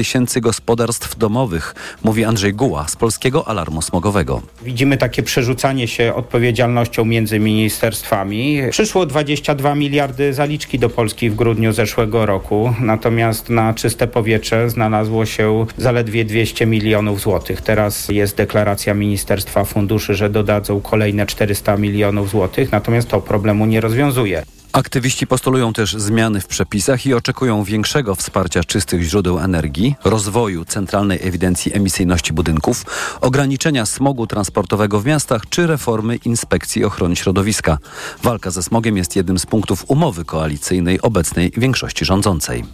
tysięcy 0.00 0.40
gospodarstw 0.40 1.18
domowych, 1.18 1.74
mówi 2.02 2.24
Andrzej 2.24 2.54
Guła 2.54 2.88
z 2.88 2.96
Polskiego 2.96 3.48
Alarmu 3.48 3.82
Smogowego. 3.82 4.42
Widzimy 4.62 4.96
takie 4.96 5.22
przerzucanie 5.22 5.88
się 5.88 6.14
odpowiedzialnością 6.14 7.04
między 7.04 7.38
ministerstwami. 7.38 8.62
Przyszło 8.70 9.06
22 9.06 9.74
miliardy 9.74 10.34
zaliczki 10.34 10.78
do 10.78 10.88
Polski 10.88 11.30
w 11.30 11.34
grudniu 11.34 11.72
zeszłego 11.72 12.26
roku, 12.26 12.74
natomiast 12.80 13.48
na 13.48 13.74
czyste 13.74 14.06
powietrze 14.06 14.70
znalazło 14.70 15.26
się 15.26 15.66
zaledwie 15.78 16.24
200 16.24 16.66
milionów 16.66 17.20
złotych. 17.20 17.60
Teraz 17.60 18.08
jest 18.08 18.36
deklaracja 18.36 18.94
Ministerstwa 18.94 19.64
Funduszy, 19.64 20.14
że 20.14 20.30
dodadzą 20.30 20.80
kolejne 20.80 21.26
400 21.26 21.76
milionów 21.76 22.30
złotych, 22.30 22.72
natomiast 22.72 23.08
to 23.08 23.20
problemu 23.20 23.66
nie 23.66 23.80
rozwiązuje. 23.80 24.42
Aktywiści 24.72 25.26
postulują 25.26 25.72
też 25.72 25.92
zmiany 25.94 26.40
w 26.40 26.46
przepisach 26.46 27.06
i 27.06 27.14
oczekują 27.14 27.64
większego 27.64 28.14
wsparcia 28.14 28.64
czystych 28.64 29.02
źródeł 29.02 29.38
energii, 29.38 29.94
rozwoju 30.04 30.64
centralnej 30.64 31.18
ewidencji 31.22 31.74
emisyjności 31.74 32.32
budynków, 32.32 32.84
ograniczenia 33.20 33.86
smogu 33.86 34.26
transportowego 34.26 35.00
w 35.00 35.06
miastach 35.06 35.42
czy 35.48 35.66
reformy 35.66 36.16
inspekcji 36.16 36.84
ochrony 36.84 37.16
środowiska. 37.16 37.78
Walka 38.22 38.50
ze 38.50 38.62
smogiem 38.62 38.96
jest 38.96 39.16
jednym 39.16 39.38
z 39.38 39.46
punktów 39.46 39.84
umowy 39.88 40.24
koalicyjnej 40.24 41.00
obecnej 41.02 41.52
większości 41.56 42.04
rządzącej. 42.04 42.64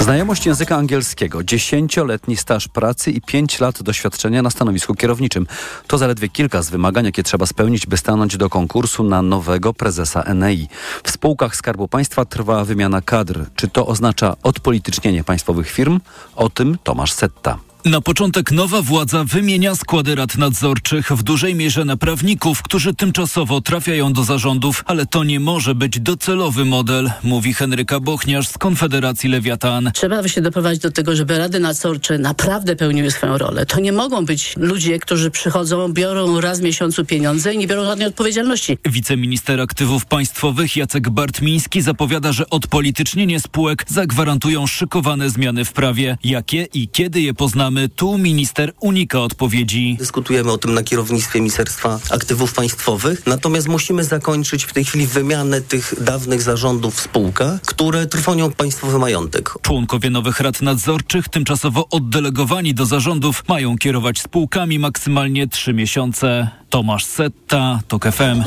Znajomość 0.00 0.46
języka 0.46 0.76
angielskiego, 0.76 1.44
dziesięcioletni 1.44 2.36
staż 2.36 2.68
pracy 2.68 3.10
i 3.10 3.20
pięć 3.20 3.60
lat 3.60 3.82
doświadczenia 3.82 4.42
na 4.42 4.50
stanowisku 4.50 4.94
kierowniczym. 4.94 5.46
To 5.86 5.98
zaledwie 5.98 6.28
kilka 6.28 6.62
z 6.62 6.70
wymagań, 6.70 7.04
jakie 7.04 7.22
trzeba 7.22 7.46
spełnić, 7.46 7.86
by 7.86 7.96
stanąć 7.96 8.36
do 8.36 8.50
konkursu 8.50 9.04
na 9.04 9.22
nowego 9.22 9.74
prezesa 9.74 10.22
Enei. 10.22 10.68
W 11.04 11.10
spółkach 11.10 11.56
Skarbu 11.56 11.88
Państwa 11.88 12.24
trwa 12.24 12.64
wymiana 12.64 13.00
kadr. 13.00 13.46
Czy 13.56 13.68
to 13.68 13.86
oznacza 13.86 14.36
odpolitycznienie 14.42 15.24
państwowych 15.24 15.70
firm? 15.70 16.00
O 16.36 16.50
tym 16.50 16.78
Tomasz 16.84 17.12
Setta. 17.12 17.58
Na 17.84 18.00
początek 18.00 18.52
nowa 18.52 18.82
władza 18.82 19.24
wymienia 19.24 19.74
składy 19.74 20.14
rad 20.14 20.38
nadzorczych 20.38 21.12
w 21.12 21.22
dużej 21.22 21.54
mierze 21.54 21.84
na 21.84 21.96
prawników, 21.96 22.62
którzy 22.62 22.94
tymczasowo 22.94 23.60
trafiają 23.60 24.12
do 24.12 24.24
zarządów, 24.24 24.84
ale 24.86 25.06
to 25.06 25.24
nie 25.24 25.40
może 25.40 25.74
być 25.74 26.00
docelowy 26.00 26.64
model, 26.64 27.10
mówi 27.22 27.54
Henryka 27.54 28.00
Bochniarz 28.00 28.48
z 28.48 28.58
Konfederacji 28.58 29.30
Lewiatan. 29.30 29.90
Trzeba 29.94 30.28
się 30.28 30.40
doprowadzić 30.40 30.82
do 30.82 30.90
tego, 30.90 31.16
żeby 31.16 31.38
rady 31.38 31.60
nadzorcze 31.60 32.18
naprawdę 32.18 32.76
pełniły 32.76 33.10
swoją 33.10 33.38
rolę. 33.38 33.66
To 33.66 33.80
nie 33.80 33.92
mogą 33.92 34.24
być 34.24 34.54
ludzie, 34.56 34.98
którzy 34.98 35.30
przychodzą, 35.30 35.92
biorą 35.92 36.40
raz 36.40 36.60
w 36.60 36.62
miesiącu 36.62 37.04
pieniądze 37.04 37.54
i 37.54 37.58
nie 37.58 37.66
biorą 37.66 37.84
żadnej 37.84 38.08
odpowiedzialności. 38.08 38.78
Wiceminister 38.84 39.60
aktywów 39.60 40.06
państwowych 40.06 40.76
Jacek 40.76 41.10
Bartmiński 41.10 41.82
zapowiada, 41.82 42.32
że 42.32 42.50
odpolitycznienie 42.50 43.40
spółek 43.40 43.84
zagwarantują 43.88 44.66
szykowane 44.66 45.30
zmiany 45.30 45.64
w 45.64 45.72
prawie. 45.72 46.18
Jakie 46.24 46.66
i 46.74 46.88
kiedy 46.88 47.20
je 47.20 47.34
poznamy? 47.34 47.71
Tu 47.96 48.18
minister 48.18 48.72
unika 48.80 49.20
odpowiedzi. 49.20 49.96
Dyskutujemy 49.98 50.52
o 50.52 50.58
tym 50.58 50.74
na 50.74 50.82
kierownictwie 50.82 51.38
Ministerstwa 51.40 52.00
Aktywów 52.10 52.54
Państwowych, 52.54 53.26
natomiast 53.26 53.68
musimy 53.68 54.04
zakończyć 54.04 54.64
w 54.64 54.72
tej 54.72 54.84
chwili 54.84 55.06
wymianę 55.06 55.60
tych 55.60 55.94
dawnych 56.00 56.42
zarządów 56.42 56.94
w 56.94 57.00
spółkach, 57.00 57.60
które 57.60 58.06
trwonią 58.06 58.50
państwowy 58.50 58.98
majątek. 58.98 59.54
Członkowie 59.62 60.10
nowych 60.10 60.40
rad 60.40 60.62
nadzorczych, 60.62 61.28
tymczasowo 61.28 61.88
oddelegowani 61.88 62.74
do 62.74 62.86
zarządów, 62.86 63.44
mają 63.48 63.78
kierować 63.78 64.20
spółkami 64.20 64.78
maksymalnie 64.78 65.48
trzy 65.48 65.74
miesiące. 65.74 66.48
Tomasz 66.70 67.04
Setta, 67.04 67.80
TOK 67.88 68.04
FM. 68.04 68.42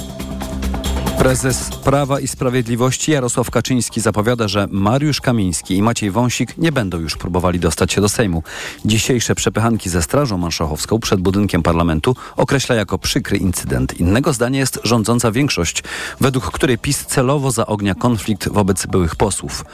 Prezes 1.18 1.70
Prawa 1.84 2.20
i 2.20 2.28
Sprawiedliwości 2.28 3.12
Jarosław 3.12 3.52
Kaczyński 3.52 4.02
zapowiada, 4.02 4.48
że 4.48 4.68
Mariusz 4.72 5.22
Kamiński 5.22 5.78
i 5.78 5.82
Maciej 5.82 6.12
Wąsik 6.12 6.58
nie 6.58 6.72
będą 6.72 7.00
już 7.00 7.18
próbowali 7.18 7.60
dostać 7.60 7.94
się 7.94 8.02
do 8.02 8.10
Sejmu. 8.10 8.44
Dzisiejsze 8.86 9.36
przepychanki 9.36 9.90
ze 9.90 10.02
Strażą 10.02 10.38
Marszałkowską 10.38 11.00
przed 11.00 11.20
budynkiem 11.20 11.64
parlamentu 11.64 12.16
określa 12.36 12.76
jako 12.76 12.98
przykry 12.98 13.38
incydent. 13.38 14.00
Innego 14.00 14.34
zdania 14.34 14.60
jest 14.60 14.80
rządząca 14.84 15.32
większość, 15.32 15.84
według 16.22 16.52
której 16.52 16.78
PiS 16.78 17.06
celowo 17.06 17.52
zaognia 17.52 17.96
konflikt 17.96 18.50
wobec 18.50 18.86
byłych 18.86 19.16
posłów. 19.16 19.66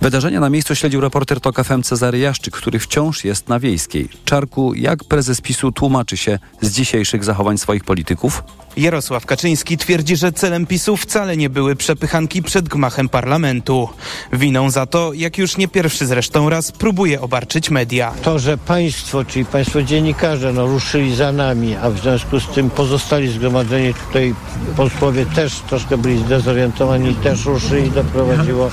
Wydarzenia 0.00 0.40
na 0.40 0.50
miejscu 0.50 0.74
śledził 0.74 1.00
reporter 1.00 1.40
TOK 1.40 1.64
FM 1.64 1.82
Cezary 1.82 2.18
Jaszczyk, 2.18 2.56
który 2.56 2.78
wciąż 2.78 3.24
jest 3.24 3.48
na 3.48 3.60
Wiejskiej. 3.60 4.08
Czarku, 4.24 4.74
jak 4.74 5.04
prezes 5.04 5.40
PiSu 5.40 5.72
tłumaczy 5.72 6.16
się 6.16 6.38
z 6.60 6.70
dzisiejszych 6.70 7.24
zachowań 7.24 7.58
swoich 7.58 7.84
polityków? 7.84 8.42
Jarosław 8.76 9.26
Kaczyński 9.26 9.78
twierdzi, 9.78 10.16
że 10.16 10.32
celem 10.32 10.66
PiSu 10.86 10.96
wcale 10.96 11.36
nie 11.36 11.50
były 11.50 11.76
przepychanki 11.76 12.42
przed 12.42 12.68
gmachem 12.68 13.08
parlamentu. 13.08 13.88
Winą 14.32 14.70
za 14.70 14.86
to, 14.86 15.12
jak 15.12 15.38
już 15.38 15.56
nie 15.56 15.68
pierwszy 15.68 16.06
zresztą 16.06 16.50
raz, 16.50 16.72
próbuje 16.72 17.20
obarczyć 17.20 17.70
media. 17.70 18.12
To, 18.22 18.38
że 18.38 18.58
państwo, 18.58 19.24
czyli 19.24 19.44
państwo 19.44 19.82
dziennikarze, 19.82 20.52
no, 20.52 20.66
ruszyli 20.66 21.14
za 21.14 21.32
nami, 21.32 21.76
a 21.76 21.90
w 21.90 21.98
związku 21.98 22.40
z 22.40 22.48
tym 22.48 22.70
pozostali 22.70 23.28
zgromadzeni 23.28 23.94
tutaj 23.94 24.34
posłowie 24.76 25.26
też 25.26 25.54
troszkę 25.60 25.98
byli 25.98 26.18
zdezorientowani, 26.18 27.14
też 27.14 27.44
ruszyli, 27.44 27.90
doprowadziło 27.90 28.70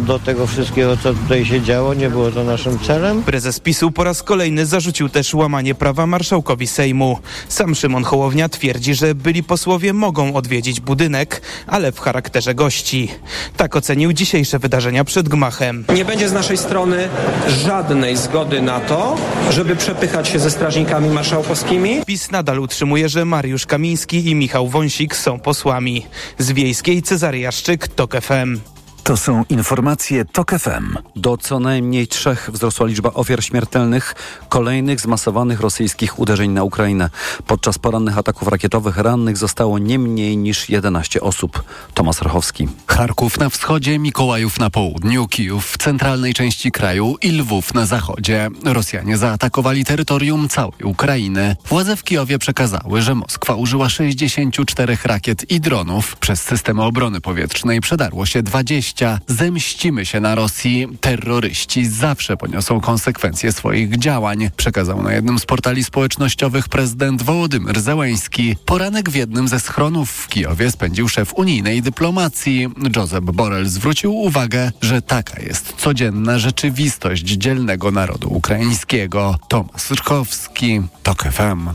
do 0.00 0.18
tego 0.18 0.46
wszystkiego, 0.46 0.96
co 0.96 1.14
tutaj 1.14 1.46
się 1.46 1.60
działo. 1.62 1.94
Nie 1.94 2.10
było 2.10 2.30
to 2.30 2.44
naszym 2.44 2.78
celem. 2.78 3.22
Prezes 3.22 3.60
PiSu 3.60 3.90
po 3.90 4.04
raz 4.04 4.22
kolejny 4.22 4.66
zarzucił 4.66 5.08
też 5.08 5.34
łamanie 5.34 5.74
prawa 5.74 6.06
marszałkowi 6.06 6.66
Sejmu. 6.66 7.18
Sam 7.48 7.74
Szymon 7.74 8.04
Hołownia 8.04 8.48
twierdzi, 8.48 8.94
że 8.94 9.14
byli 9.14 9.42
posłowie 9.42 9.92
mogą 9.92 10.34
odwiedzić 10.34 10.80
budynek, 10.80 11.25
ale 11.66 11.92
w 11.92 12.00
charakterze 12.00 12.54
gości. 12.54 13.08
Tak 13.56 13.76
ocenił 13.76 14.12
dzisiejsze 14.12 14.58
wydarzenia 14.58 15.04
przed 15.04 15.28
gmachem. 15.28 15.84
Nie 15.94 16.04
będzie 16.04 16.28
z 16.28 16.32
naszej 16.32 16.56
strony 16.56 17.08
żadnej 17.48 18.16
zgody 18.16 18.62
na 18.62 18.80
to, 18.80 19.16
żeby 19.50 19.76
przepychać 19.76 20.28
się 20.28 20.38
ze 20.38 20.50
strażnikami 20.50 21.10
marszałkowskimi. 21.10 22.02
PiS 22.06 22.30
nadal 22.30 22.58
utrzymuje, 22.58 23.08
że 23.08 23.24
Mariusz 23.24 23.66
Kamiński 23.66 24.30
i 24.30 24.34
Michał 24.34 24.68
Wąsik 24.68 25.16
są 25.16 25.40
posłami. 25.40 26.06
Z 26.38 26.52
Wiejskiej 26.52 27.02
Cezary 27.02 27.38
Jaszczyk, 27.38 27.88
TOK 27.88 28.20
FM. 28.20 28.75
To 29.06 29.16
są 29.16 29.44
informacje 29.48 30.24
TOK 30.24 30.50
FM. 30.50 30.96
Do 31.16 31.36
co 31.36 31.60
najmniej 31.60 32.08
trzech 32.08 32.50
wzrosła 32.52 32.86
liczba 32.86 33.10
ofiar 33.14 33.44
śmiertelnych 33.44 34.14
kolejnych 34.48 35.00
zmasowanych 35.00 35.60
rosyjskich 35.60 36.18
uderzeń 36.18 36.50
na 36.50 36.64
Ukrainę. 36.64 37.10
Podczas 37.46 37.78
porannych 37.78 38.18
ataków 38.18 38.48
rakietowych 38.48 38.96
rannych 38.96 39.36
zostało 39.36 39.78
nie 39.78 39.98
mniej 39.98 40.36
niż 40.36 40.68
11 40.68 41.20
osób. 41.20 41.62
Tomasz 41.94 42.20
Rochowski. 42.20 42.68
Charków 42.86 43.38
na 43.38 43.50
wschodzie, 43.50 43.98
Mikołajów 43.98 44.58
na 44.58 44.70
południu, 44.70 45.28
Kijów 45.28 45.66
w 45.66 45.78
centralnej 45.78 46.34
części 46.34 46.72
kraju 46.72 47.16
i 47.22 47.32
Lwów 47.32 47.74
na 47.74 47.86
zachodzie. 47.86 48.48
Rosjanie 48.64 49.16
zaatakowali 49.16 49.84
terytorium 49.84 50.48
całej 50.48 50.82
Ukrainy. 50.84 51.56
Władze 51.68 51.96
w 51.96 52.04
Kijowie 52.04 52.38
przekazały, 52.38 53.02
że 53.02 53.14
Moskwa 53.14 53.54
użyła 53.54 53.88
64 53.88 54.98
rakiet 55.04 55.50
i 55.50 55.60
dronów. 55.60 56.16
Przez 56.16 56.42
systemy 56.42 56.82
obrony 56.82 57.20
powietrznej 57.20 57.80
przedarło 57.80 58.26
się 58.26 58.42
20 58.42 58.95
Zemścimy 59.26 60.06
się 60.06 60.20
na 60.20 60.34
Rosji. 60.34 60.88
Terroryści 61.00 61.86
zawsze 61.86 62.36
poniosą 62.36 62.80
konsekwencje 62.80 63.52
swoich 63.52 63.98
działań, 63.98 64.50
przekazał 64.56 65.02
na 65.02 65.12
jednym 65.12 65.38
z 65.38 65.46
portali 65.46 65.84
społecznościowych 65.84 66.68
prezydent 66.68 67.22
Wołodymyr 67.22 67.80
Zełęński. 67.80 68.56
Poranek 68.64 69.10
w 69.10 69.14
jednym 69.14 69.48
ze 69.48 69.60
schronów 69.60 70.10
w 70.10 70.28
Kijowie 70.28 70.70
spędził 70.70 71.08
szef 71.08 71.34
unijnej 71.34 71.82
dyplomacji. 71.82 72.68
Josep 72.96 73.24
Borrell 73.24 73.66
zwrócił 73.66 74.16
uwagę, 74.16 74.72
że 74.82 75.02
taka 75.02 75.42
jest 75.42 75.72
codzienna 75.72 76.38
rzeczywistość 76.38 77.22
dzielnego 77.22 77.90
narodu 77.90 78.34
ukraińskiego. 78.34 79.38
Tomasz 79.48 79.90
Rkowski, 79.90 80.80
TOK 81.02 81.22
FM. 81.22 81.68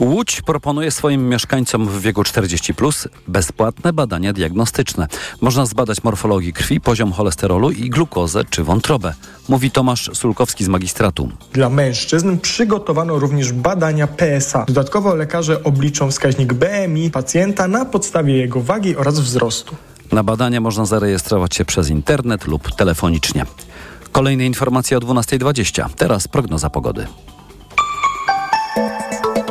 Łódź 0.00 0.42
proponuje 0.42 0.90
swoim 0.90 1.28
mieszkańcom 1.28 1.88
w 1.88 2.00
wieku 2.00 2.24
40 2.24 2.74
plus 2.74 3.08
bezpłatne 3.28 3.92
badania 3.92 4.32
diagnostyczne. 4.32 5.06
Można 5.40 5.66
zbadać 5.66 6.04
morfologię 6.04 6.52
krwi, 6.52 6.80
poziom 6.80 7.12
cholesterolu 7.12 7.70
i 7.70 7.90
glukozę 7.90 8.44
czy 8.50 8.64
wątrobę, 8.64 9.14
mówi 9.48 9.70
Tomasz 9.70 10.10
Sulkowski 10.14 10.64
z 10.64 10.68
magistratu. 10.68 11.28
Dla 11.52 11.68
mężczyzn 11.68 12.38
przygotowano 12.38 13.18
również 13.18 13.52
badania 13.52 14.06
PSA. 14.06 14.64
Dodatkowo 14.68 15.14
lekarze 15.14 15.64
obliczą 15.64 16.10
wskaźnik 16.10 16.52
BMI 16.52 17.10
pacjenta 17.10 17.68
na 17.68 17.84
podstawie 17.84 18.36
jego 18.36 18.60
wagi 18.60 18.96
oraz 18.96 19.20
wzrostu. 19.20 19.76
Na 20.12 20.22
badania 20.22 20.60
można 20.60 20.84
zarejestrować 20.84 21.54
się 21.54 21.64
przez 21.64 21.88
internet 21.90 22.46
lub 22.46 22.72
telefonicznie. 22.76 23.46
Kolejne 24.12 24.46
informacje 24.46 24.96
o 24.96 25.00
12.20. 25.00 25.88
Teraz 25.96 26.28
prognoza 26.28 26.70
pogody. 26.70 27.06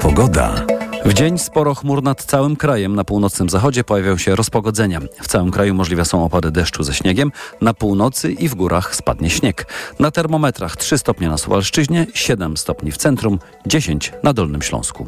Pogoda. 0.02 0.66
W 1.06 1.14
dzień 1.14 1.38
sporo 1.38 1.76
chmur 1.76 2.04
nad 2.04 2.24
całym 2.24 2.56
krajem. 2.56 2.96
Na 2.96 3.04
północnym 3.04 3.50
zachodzie 3.50 3.84
pojawią 3.84 4.18
się 4.18 4.36
rozpogodzenia. 4.36 5.00
W 5.22 5.28
całym 5.28 5.52
kraju 5.52 5.74
możliwe 5.74 6.06
są 6.06 6.26
opady 6.26 6.52
deszczu 6.52 6.84
ze 6.84 6.94
śniegiem. 6.94 7.32
Na 7.62 7.74
północy 7.74 8.32
i 8.32 8.50
w 8.50 8.56
górach 8.56 8.96
spadnie 8.96 9.30
śnieg. 9.30 9.66
Na 10.00 10.12
termometrach 10.12 10.78
3 10.78 10.98
stopnie 10.98 11.30
na 11.30 11.38
Suwalszczyźnie, 11.38 12.08
7 12.14 12.58
stopni 12.58 12.92
w 12.92 12.98
centrum, 12.98 13.40
10 13.66 14.14
na 14.24 14.34
Dolnym 14.34 14.62
Śląsku. 14.62 15.08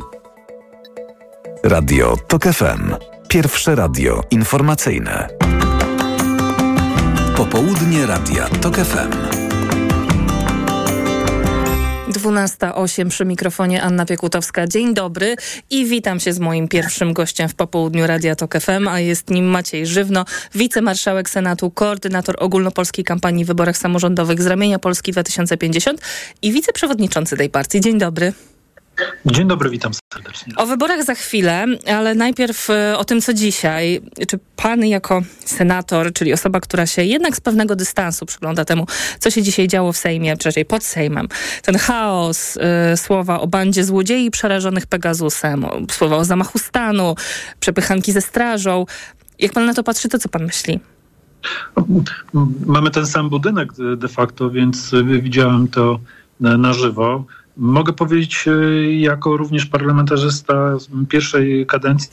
Radio 1.63 2.17
TOK 2.27 2.43
FM. 2.43 2.95
Pierwsze 3.27 3.75
radio 3.75 4.23
informacyjne. 4.31 5.27
Popołudnie 7.35 8.05
Radia 8.05 8.47
TOK 8.61 8.75
FM. 8.75 9.50
12.08 12.11 13.09
przy 13.09 13.25
mikrofonie 13.25 13.83
Anna 13.83 14.05
Piekutowska. 14.05 14.67
Dzień 14.67 14.93
dobry 14.93 15.35
i 15.69 15.85
witam 15.85 16.19
się 16.19 16.33
z 16.33 16.39
moim 16.39 16.67
pierwszym 16.67 17.13
gościem 17.13 17.49
w 17.49 17.55
popołudniu 17.55 18.07
Radia 18.07 18.35
Tok 18.35 18.59
FM, 18.59 18.87
a 18.87 18.99
jest 18.99 19.29
nim 19.29 19.45
Maciej 19.45 19.85
Żywno, 19.85 20.25
wicemarszałek 20.55 21.29
Senatu, 21.29 21.71
koordynator 21.71 22.35
ogólnopolskiej 22.39 23.05
kampanii 23.05 23.45
w 23.45 23.47
wyborach 23.47 23.77
samorządowych 23.77 24.41
z 24.41 24.47
ramienia 24.47 24.79
Polski 24.79 25.11
2050 25.11 26.01
i 26.41 26.51
wiceprzewodniczący 26.51 27.37
tej 27.37 27.49
partii. 27.49 27.81
Dzień 27.81 27.99
dobry. 27.99 28.33
Dzień 29.25 29.47
dobry, 29.47 29.69
witam 29.69 29.91
serdecznie. 30.13 30.53
O 30.55 30.65
wyborach 30.65 31.03
za 31.03 31.15
chwilę, 31.15 31.65
ale 31.87 32.15
najpierw 32.15 32.69
e, 32.69 32.97
o 32.97 33.05
tym, 33.05 33.21
co 33.21 33.33
dzisiaj. 33.33 34.01
Czy 34.27 34.39
pan 34.55 34.85
jako 34.85 35.21
senator, 35.45 36.13
czyli 36.13 36.33
osoba, 36.33 36.59
która 36.59 36.85
się 36.85 37.03
jednak 37.03 37.35
z 37.35 37.41
pewnego 37.41 37.75
dystansu 37.75 38.25
przygląda 38.25 38.65
temu, 38.65 38.87
co 39.19 39.31
się 39.31 39.43
dzisiaj 39.43 39.67
działo 39.67 39.93
w 39.93 39.97
Sejmie, 39.97 40.37
czy 40.37 40.49
raczej 40.49 40.65
pod 40.65 40.83
Sejmem, 40.83 41.27
ten 41.63 41.77
chaos, 41.77 42.57
y, 42.93 42.97
słowa 42.97 43.39
o 43.39 43.47
bandzie 43.47 43.83
złodziei 43.83 44.31
przerażonych 44.31 44.87
Pegazusem, 44.87 45.65
o, 45.65 45.81
słowa 45.91 46.17
o 46.17 46.25
zamachu 46.25 46.59
stanu, 46.59 47.15
przepychanki 47.59 48.11
ze 48.11 48.21
strażą. 48.21 48.85
Jak 49.39 49.53
pan 49.53 49.65
na 49.65 49.73
to 49.73 49.83
patrzy, 49.83 50.09
to 50.09 50.19
co 50.19 50.29
pan 50.29 50.45
myśli? 50.45 50.79
Mamy 52.65 52.91
ten 52.91 53.07
sam 53.07 53.29
budynek 53.29 53.69
de 53.97 54.07
facto, 54.07 54.49
więc 54.49 54.91
widziałem 55.21 55.67
to 55.67 55.99
na 56.39 56.73
żywo. 56.73 57.25
Mogę 57.61 57.93
powiedzieć 57.93 58.45
e, 58.47 58.91
jako 58.93 59.37
również 59.37 59.65
parlamentarzysta 59.65 60.77
pierwszej 61.09 61.65
kadencji, 61.65 62.11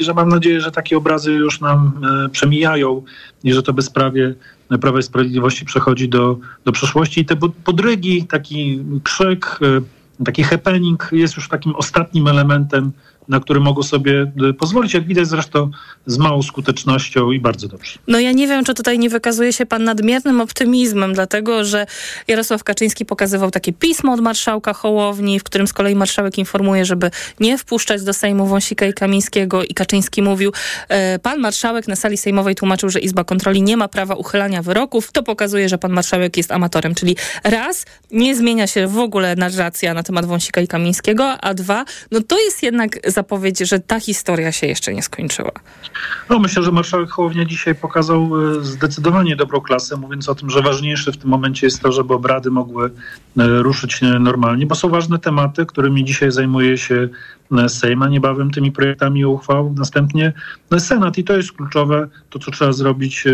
że 0.00 0.14
mam 0.14 0.28
nadzieję, 0.28 0.60
że 0.60 0.70
takie 0.70 0.96
obrazy 0.96 1.32
już 1.32 1.60
nam 1.60 1.92
e, 2.24 2.28
przemijają 2.28 3.02
i 3.44 3.52
że 3.52 3.62
to 3.62 3.72
bezprawie 3.72 4.34
Prawa 4.80 4.98
i 4.98 5.02
Sprawiedliwości 5.02 5.64
przechodzi 5.64 6.08
do, 6.08 6.38
do 6.64 6.72
przeszłości. 6.72 7.20
I 7.20 7.24
te 7.24 7.36
podrygi, 7.64 8.24
taki 8.24 8.84
krzyk, 9.02 9.58
e, 10.18 10.24
taki 10.24 10.42
happening 10.42 11.08
jest 11.12 11.36
już 11.36 11.48
takim 11.48 11.74
ostatnim 11.74 12.28
elementem 12.28 12.92
na 13.28 13.40
który 13.40 13.60
mogą 13.60 13.82
sobie 13.82 14.32
y, 14.50 14.54
pozwolić, 14.54 14.94
jak 14.94 15.06
widać 15.06 15.26
zresztą 15.26 15.70
z 16.06 16.18
małą 16.18 16.42
skutecznością 16.42 17.30
i 17.30 17.40
bardzo 17.40 17.68
dobrze. 17.68 17.98
No 18.08 18.20
ja 18.20 18.32
nie 18.32 18.46
wiem, 18.46 18.64
czy 18.64 18.74
tutaj 18.74 18.98
nie 18.98 19.10
wykazuje 19.10 19.52
się 19.52 19.66
pan 19.66 19.84
nadmiernym 19.84 20.40
optymizmem, 20.40 21.14
dlatego 21.14 21.64
że 21.64 21.86
Jarosław 22.28 22.64
Kaczyński 22.64 23.04
pokazywał 23.04 23.50
takie 23.50 23.72
pismo 23.72 24.12
od 24.12 24.20
marszałka 24.20 24.72
Hołowni, 24.72 25.40
w 25.40 25.44
którym 25.44 25.66
z 25.66 25.72
kolei 25.72 25.94
marszałek 25.94 26.38
informuje, 26.38 26.84
żeby 26.84 27.10
nie 27.40 27.58
wpuszczać 27.58 28.02
do 28.04 28.12
Sejmu 28.12 28.46
Wąsika 28.46 28.86
i 28.86 28.92
Kamińskiego 28.92 29.64
i 29.64 29.74
Kaczyński 29.74 30.22
mówił, 30.22 30.52
e, 30.88 31.18
pan 31.18 31.40
marszałek 31.40 31.88
na 31.88 31.96
sali 31.96 32.16
sejmowej 32.16 32.54
tłumaczył, 32.54 32.90
że 32.90 33.00
Izba 33.00 33.24
Kontroli 33.24 33.62
nie 33.62 33.76
ma 33.76 33.88
prawa 33.88 34.14
uchylania 34.14 34.62
wyroków. 34.62 35.12
To 35.12 35.22
pokazuje, 35.22 35.68
że 35.68 35.78
pan 35.78 35.92
marszałek 35.92 36.36
jest 36.36 36.52
amatorem, 36.52 36.94
czyli 36.94 37.16
raz, 37.44 37.86
nie 38.10 38.36
zmienia 38.36 38.66
się 38.66 38.86
w 38.86 38.98
ogóle 38.98 39.36
narracja 39.36 39.94
na 39.94 40.02
temat 40.02 40.26
Wąsika 40.26 40.60
i 40.60 40.68
Kamińskiego, 40.68 41.24
a 41.40 41.54
dwa, 41.54 41.84
no 42.10 42.20
to 42.20 42.40
jest 42.40 42.62
jednak 42.62 43.11
zapowiedź, 43.12 43.58
że 43.58 43.80
ta 43.80 44.00
historia 44.00 44.52
się 44.52 44.66
jeszcze 44.66 44.94
nie 44.94 45.02
skończyła? 45.02 45.50
No 46.30 46.38
myślę, 46.38 46.62
że 46.62 46.72
marszałek 46.72 47.10
Hołownia 47.10 47.44
dzisiaj 47.44 47.74
pokazał 47.74 48.30
e, 48.58 48.64
zdecydowanie 48.64 49.36
dobrą 49.36 49.60
klasę, 49.60 49.96
mówiąc 49.96 50.28
o 50.28 50.34
tym, 50.34 50.50
że 50.50 50.62
ważniejsze 50.62 51.12
w 51.12 51.16
tym 51.16 51.30
momencie 51.30 51.66
jest 51.66 51.80
to, 51.80 51.92
żeby 51.92 52.14
obrady 52.14 52.50
mogły 52.50 52.86
e, 52.86 52.90
ruszyć 53.62 54.00
normalnie, 54.20 54.66
bo 54.66 54.74
są 54.74 54.88
ważne 54.88 55.18
tematy, 55.18 55.66
którymi 55.66 56.04
dzisiaj 56.04 56.32
zajmuje 56.32 56.78
się 56.78 57.08
e, 57.58 57.68
Sejm, 57.68 58.02
a 58.02 58.08
niebawem 58.08 58.50
tymi 58.50 58.72
projektami 58.72 59.24
uchwał 59.24 59.74
następnie 59.76 60.32
Senat 60.78 61.18
i 61.18 61.24
to 61.24 61.36
jest 61.36 61.52
kluczowe, 61.52 62.08
to 62.30 62.38
co 62.38 62.50
trzeba 62.50 62.72
zrobić 62.72 63.24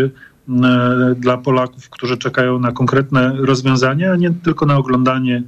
dla 1.15 1.37
Polaków, 1.37 1.89
którzy 1.89 2.17
czekają 2.17 2.59
na 2.59 2.71
konkretne 2.71 3.33
rozwiązania, 3.37 4.11
a 4.11 4.15
nie 4.15 4.31
tylko 4.31 4.65
na 4.65 4.77
oglądanie 4.77 5.43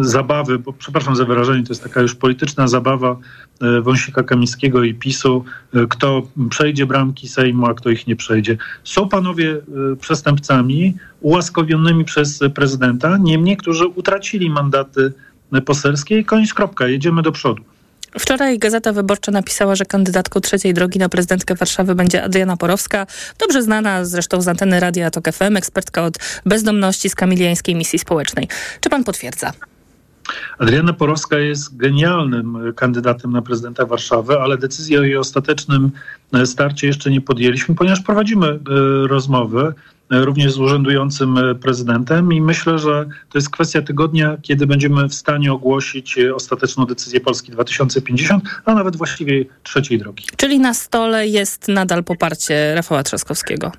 zabawy, 0.00 0.58
bo 0.58 0.72
przepraszam 0.72 1.16
za 1.16 1.24
wyrażenie, 1.24 1.64
to 1.64 1.72
jest 1.72 1.82
taka 1.82 2.00
już 2.00 2.14
polityczna 2.14 2.68
zabawa 2.68 3.16
e, 3.60 3.80
Wąsika 3.80 4.22
Kamińskiego 4.22 4.82
i 4.82 4.94
PiSu, 4.94 5.44
e, 5.74 5.86
kto 5.86 6.22
przejdzie 6.50 6.86
bramki 6.86 7.28
Sejmu, 7.28 7.66
a 7.66 7.74
kto 7.74 7.90
ich 7.90 8.06
nie 8.06 8.16
przejdzie. 8.16 8.56
Są 8.84 9.08
panowie 9.08 9.52
e, 9.52 9.96
przestępcami 9.96 10.94
ułaskowionymi 11.20 12.04
przez 12.04 12.40
prezydenta, 12.54 13.16
niemniej, 13.16 13.56
którzy 13.56 13.86
utracili 13.86 14.50
mandaty 14.50 15.12
poselskie 15.64 16.18
i 16.18 16.24
koniec 16.24 16.54
kropka, 16.54 16.88
jedziemy 16.88 17.22
do 17.22 17.32
przodu. 17.32 17.62
Wczoraj 18.18 18.58
Gazeta 18.58 18.92
Wyborcza 18.92 19.32
napisała, 19.32 19.74
że 19.74 19.84
kandydatką 19.84 20.40
trzeciej 20.40 20.74
drogi 20.74 20.98
na 20.98 21.08
prezydentkę 21.08 21.54
Warszawy 21.54 21.94
będzie 21.94 22.22
Adriana 22.22 22.56
Porowska, 22.56 23.06
dobrze 23.38 23.62
znana 23.62 24.04
zresztą 24.04 24.42
z 24.42 24.48
anteny 24.48 24.80
Radia 24.80 25.10
Tok 25.10 25.32
FM, 25.32 25.56
ekspertka 25.56 26.04
od 26.04 26.18
bezdomności 26.46 27.08
z 27.08 27.14
Kamiliańskiej 27.14 27.74
Misji 27.74 27.98
Społecznej. 27.98 28.48
Czy 28.80 28.90
pan 28.90 29.04
potwierdza? 29.04 29.52
Adriana 30.58 30.92
Porowska 30.92 31.38
jest 31.38 31.76
genialnym 31.76 32.72
kandydatem 32.76 33.32
na 33.32 33.42
prezydenta 33.42 33.86
Warszawy, 33.86 34.38
ale 34.40 34.58
decyzję 34.58 35.00
o 35.00 35.02
jej 35.02 35.16
ostatecznym 35.16 35.90
starcie 36.44 36.86
jeszcze 36.86 37.10
nie 37.10 37.20
podjęliśmy, 37.20 37.74
ponieważ 37.74 38.00
prowadzimy 38.00 38.46
e, 38.46 38.58
rozmowy 39.06 39.74
również 40.10 40.52
z 40.52 40.58
urzędującym 40.58 41.38
e, 41.38 41.54
prezydentem 41.54 42.32
i 42.32 42.40
myślę, 42.40 42.78
że 42.78 43.06
to 43.30 43.38
jest 43.38 43.50
kwestia 43.50 43.82
tygodnia, 43.82 44.36
kiedy 44.42 44.66
będziemy 44.66 45.08
w 45.08 45.14
stanie 45.14 45.52
ogłosić 45.52 46.18
e, 46.18 46.34
ostateczną 46.34 46.84
decyzję 46.84 47.20
Polski 47.20 47.52
2050, 47.52 48.44
a 48.64 48.74
nawet 48.74 48.96
właściwie 48.96 49.44
trzeciej 49.62 49.98
drogi. 49.98 50.24
Czyli 50.36 50.58
na 50.58 50.74
stole 50.74 51.26
jest 51.26 51.68
nadal 51.68 52.04
poparcie 52.04 52.74
Rafała 52.74 53.02
Trzaskowskiego? 53.02 53.72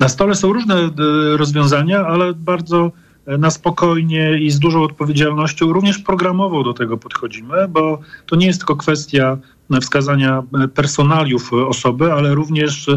Na 0.00 0.08
stole 0.08 0.34
są 0.34 0.52
różne 0.52 0.74
e, 0.74 0.90
rozwiązania, 1.36 2.06
ale 2.06 2.34
bardzo 2.34 2.92
na 3.38 3.50
spokojnie 3.50 4.38
i 4.38 4.50
z 4.50 4.58
dużą 4.58 4.82
odpowiedzialnością, 4.82 5.72
również 5.72 5.98
programowo 5.98 6.62
do 6.62 6.74
tego 6.74 6.96
podchodzimy, 6.96 7.68
bo 7.68 8.00
to 8.26 8.36
nie 8.36 8.46
jest 8.46 8.58
tylko 8.58 8.76
kwestia 8.76 9.38
wskazania 9.80 10.42
personaliów 10.74 11.52
osoby, 11.52 12.12
ale 12.12 12.34
również 12.34 12.90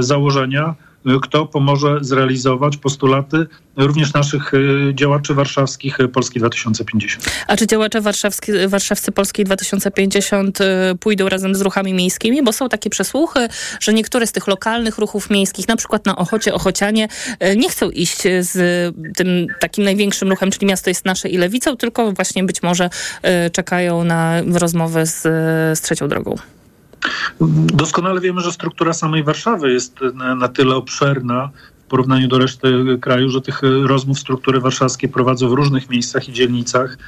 założenia, 0.00 0.74
kto 1.22 1.46
pomoże 1.46 1.98
zrealizować 2.00 2.76
postulaty 2.76 3.46
również 3.76 4.12
naszych 4.12 4.54
e, 4.54 4.58
działaczy 4.94 5.34
warszawskich 5.34 6.00
e, 6.00 6.08
Polski 6.08 6.38
2050. 6.38 7.30
A 7.46 7.56
czy 7.56 7.66
działacze 7.66 8.00
warszawscy, 8.68 9.12
Polskiej 9.14 9.44
2050 9.44 10.60
e, 10.60 10.94
pójdą 11.00 11.28
razem 11.28 11.54
z 11.54 11.60
ruchami 11.60 11.94
miejskimi? 11.94 12.42
Bo 12.42 12.52
są 12.52 12.68
takie 12.68 12.90
przesłuchy, 12.90 13.48
że 13.80 13.92
niektóre 13.92 14.26
z 14.26 14.32
tych 14.32 14.46
lokalnych 14.46 14.98
ruchów 14.98 15.30
miejskich, 15.30 15.68
na 15.68 15.76
przykład 15.76 16.06
na 16.06 16.16
Ochocie, 16.16 16.54
Ochocianie, 16.54 17.08
nie 17.56 17.68
chcą 17.70 17.90
iść 17.90 18.22
z 18.40 18.54
tym 19.16 19.46
takim 19.60 19.84
największym 19.84 20.30
ruchem, 20.30 20.50
czyli 20.50 20.66
Miasto 20.66 20.90
jest 20.90 21.04
Nasze 21.04 21.28
i 21.28 21.36
Lewicą, 21.36 21.76
tylko 21.76 22.12
właśnie 22.12 22.44
być 22.44 22.62
może 22.62 22.90
czekają 23.52 24.04
na 24.04 24.42
rozmowę 24.52 25.06
z, 25.06 25.22
z 25.78 25.80
Trzecią 25.80 26.08
Drogą. 26.08 26.36
Doskonale 27.74 28.20
wiemy, 28.20 28.40
że 28.40 28.52
struktura 28.52 28.92
samej 28.92 29.24
Warszawy 29.24 29.72
jest 29.72 29.96
na, 30.14 30.48
tyle 30.48 30.76
obszerna 30.76 31.50
w 31.84 31.90
porównaniu 31.90 32.28
do 32.28 32.38
reszty 32.38 32.98
kraju, 33.00 33.30
że 33.30 33.40
tych 33.40 33.60
rozmów 33.84 34.18
struktury 34.18 34.60
warszawskiej 34.60 35.10
prowadzą 35.10 35.48
w 35.48 35.52
różnych 35.52 35.90
miejscach 35.90 36.28
i 36.28 36.32
dzielnicach 36.32 36.98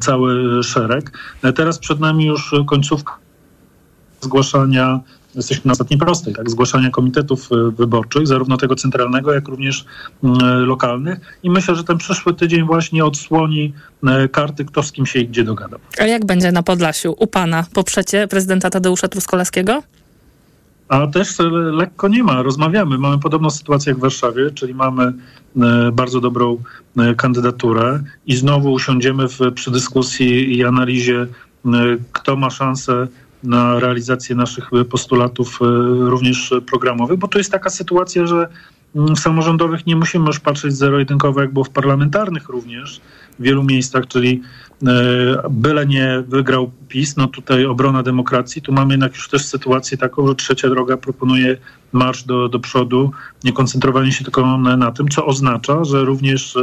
cały 0.00 0.62
szereg. 0.62 1.18
Teraz 1.54 1.78
przed 1.78 2.00
nami 2.00 2.26
już 2.26 2.54
końcówka 2.66 3.18
zgłaszania 4.20 5.00
jesteśmy 5.36 5.68
na 5.68 5.72
ostatniej 5.72 6.00
prostej, 6.00 6.34
tak, 6.34 6.50
zgłaszania 6.50 6.90
komitetów 6.90 7.48
e, 7.52 7.70
wyborczych, 7.70 8.26
zarówno 8.26 8.56
tego 8.56 8.74
centralnego, 8.74 9.32
jak 9.32 9.48
również 9.48 9.84
mm, 10.24 10.64
lokalnych. 10.64 11.38
I 11.42 11.50
myślę, 11.50 11.74
że 11.74 11.84
ten 11.84 11.98
przyszły 11.98 12.34
tydzień 12.34 12.66
właśnie 12.66 13.04
odsłoni 13.04 13.72
e, 14.06 14.28
karty, 14.28 14.64
kto 14.64 14.82
z 14.82 14.92
kim 14.92 15.06
się 15.06 15.18
i 15.18 15.28
gdzie 15.28 15.44
dogadał. 15.44 15.78
A 15.98 16.04
jak 16.04 16.24
będzie 16.24 16.52
na 16.52 16.62
Podlasiu? 16.62 17.14
U 17.18 17.26
pana 17.26 17.64
poprzecie 17.74 18.28
prezydenta 18.28 18.70
Tadeusza 18.70 19.08
Truskolaskiego? 19.08 19.82
A 20.88 21.06
też 21.06 21.40
e, 21.40 21.44
lekko 21.52 22.08
nie 22.08 22.22
ma. 22.22 22.42
Rozmawiamy. 22.42 22.98
Mamy 22.98 23.18
podobną 23.18 23.50
sytuację 23.50 23.90
jak 23.90 23.98
w 23.98 24.02
Warszawie, 24.02 24.50
czyli 24.50 24.74
mamy 24.74 25.12
bardzo 25.92 26.20
dobrą 26.20 26.62
kandydaturę 27.16 28.02
i 28.26 28.36
znowu 28.36 28.72
usiądziemy 28.72 29.28
w, 29.28 29.38
przy 29.54 29.70
dyskusji 29.70 30.56
i 30.56 30.64
analizie, 30.64 31.26
kto 32.12 32.36
ma 32.36 32.50
szansę 32.50 33.08
na 33.46 33.78
realizację 33.80 34.36
naszych 34.36 34.70
postulatów 34.90 35.58
e, 35.62 35.64
również 36.10 36.54
programowych, 36.66 37.18
bo 37.18 37.28
to 37.28 37.38
jest 37.38 37.52
taka 37.52 37.70
sytuacja, 37.70 38.26
że 38.26 38.48
mm, 38.96 39.16
w 39.16 39.20
samorządowych 39.20 39.86
nie 39.86 39.96
musimy 39.96 40.26
już 40.26 40.40
patrzeć 40.40 40.76
zero-jedynkowo, 40.76 41.40
jak 41.40 41.52
było 41.52 41.64
w 41.64 41.70
parlamentarnych 41.70 42.48
również 42.48 43.00
w 43.38 43.42
wielu 43.42 43.64
miejscach, 43.64 44.06
czyli 44.06 44.42
e, 44.86 44.92
byle 45.50 45.86
nie 45.86 46.24
wygrał 46.28 46.70
PiS, 46.88 47.16
no 47.16 47.26
tutaj 47.26 47.64
obrona 47.64 48.02
demokracji, 48.02 48.62
tu 48.62 48.72
mamy 48.72 48.94
jednak 48.94 49.14
już 49.14 49.28
też 49.28 49.46
sytuację 49.46 49.98
taką, 49.98 50.28
że 50.28 50.34
trzecia 50.34 50.68
droga 50.68 50.96
proponuje 50.96 51.56
marsz 51.92 52.24
do, 52.24 52.48
do 52.48 52.60
przodu, 52.60 53.10
nie 53.44 53.52
koncentrowanie 53.52 54.12
się 54.12 54.24
tylko 54.24 54.58
na, 54.58 54.76
na 54.76 54.92
tym, 54.92 55.08
co 55.08 55.26
oznacza, 55.26 55.84
że 55.84 56.04
również 56.04 56.56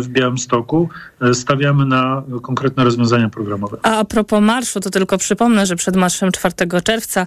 w 0.00 0.08
Białymstoku. 0.08 0.88
Stawiamy 1.32 1.86
na 1.86 2.22
konkretne 2.42 2.84
rozwiązania 2.84 3.28
programowe. 3.28 3.78
A 3.82 3.98
a 3.98 4.04
propos 4.04 4.42
marszu, 4.42 4.80
to 4.80 4.90
tylko 4.90 5.18
przypomnę, 5.18 5.66
że 5.66 5.76
przed 5.76 5.96
marszem 5.96 6.32
4 6.32 6.54
czerwca 6.84 7.26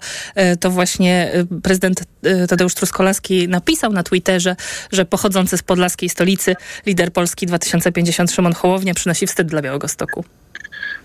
to 0.60 0.70
właśnie 0.70 1.32
prezydent 1.64 2.04
Tadeusz 2.50 2.74
Truskolaski 2.74 3.48
napisał 3.48 3.92
na 3.92 4.04
Twitterze, 4.04 4.56
że 4.92 5.06
pochodzący 5.06 5.58
z 5.58 5.64
podlaskiej 5.64 6.10
stolicy 6.10 6.56
lider 6.86 7.14
Polski 7.14 7.46
2050 7.46 8.32
Szymon 8.32 8.54
Hołownia 8.54 8.94
przynosi 8.94 9.28
wstyd 9.28 9.48
dla 9.48 9.62
Białegostoku. 9.62 10.24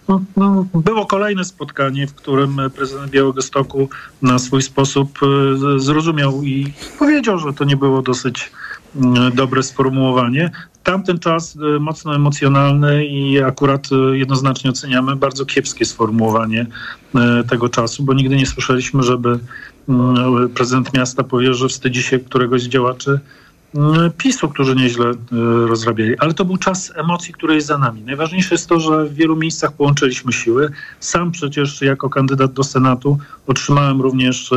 No, 0.08 0.22
no, 0.36 0.66
było 0.74 1.06
kolejne 1.06 1.44
spotkanie, 1.44 2.06
w 2.06 2.14
którym 2.14 2.56
prezydent 2.76 3.10
Białegostoku 3.10 3.88
na 4.22 4.38
swój 4.38 4.62
sposób 4.62 5.18
e, 5.22 5.78
zrozumiał 5.78 6.42
i 6.42 6.72
powiedział, 6.98 7.38
że 7.38 7.52
to 7.52 7.64
nie 7.64 7.76
było 7.76 8.02
dosyć 8.02 8.50
dobre 9.34 9.62
sformułowanie. 9.62 10.50
Tamten 10.82 11.18
czas 11.18 11.56
e, 11.76 11.78
mocno 11.80 12.14
emocjonalny 12.14 13.06
i 13.06 13.42
akurat 13.42 13.88
e, 13.92 14.18
jednoznacznie 14.18 14.70
oceniamy 14.70 15.16
bardzo 15.16 15.46
kiepskie 15.46 15.84
sformułowanie 15.84 16.66
tego 17.50 17.68
czasu, 17.68 18.02
bo 18.02 18.14
nigdy 18.14 18.36
nie 18.36 18.46
słyszeliśmy, 18.46 19.02
żeby 19.02 19.38
mm, 19.88 20.48
prezydent 20.48 20.94
miasta 20.94 21.24
powiedział, 21.24 21.54
że 21.54 21.68
wstydzi 21.68 22.02
się 22.02 22.18
któregoś 22.18 22.62
z 22.62 22.68
działaczy 22.68 23.20
Mm, 23.76 24.12
PiSu, 24.12 24.48
którzy 24.48 24.74
nieźle 24.74 25.12
rozrabiali. 25.66 26.18
Ale 26.18 26.34
to 26.34 26.44
był 26.44 26.56
czas 26.56 26.92
emocji, 26.94 27.34
który 27.34 27.54
jest 27.54 27.66
za 27.66 27.78
nami. 27.78 28.00
Najważniejsze 28.00 28.54
jest 28.54 28.68
to, 28.68 28.80
że 28.80 29.04
w 29.04 29.14
wielu 29.14 29.36
miejscach 29.36 29.72
połączyliśmy 29.72 30.32
siły. 30.32 30.70
Sam 31.00 31.32
przecież 31.32 31.82
jako 31.82 32.10
kandydat 32.10 32.52
do 32.52 32.64
Senatu 32.64 33.18
otrzymałem 33.46 34.00
również 34.00 34.50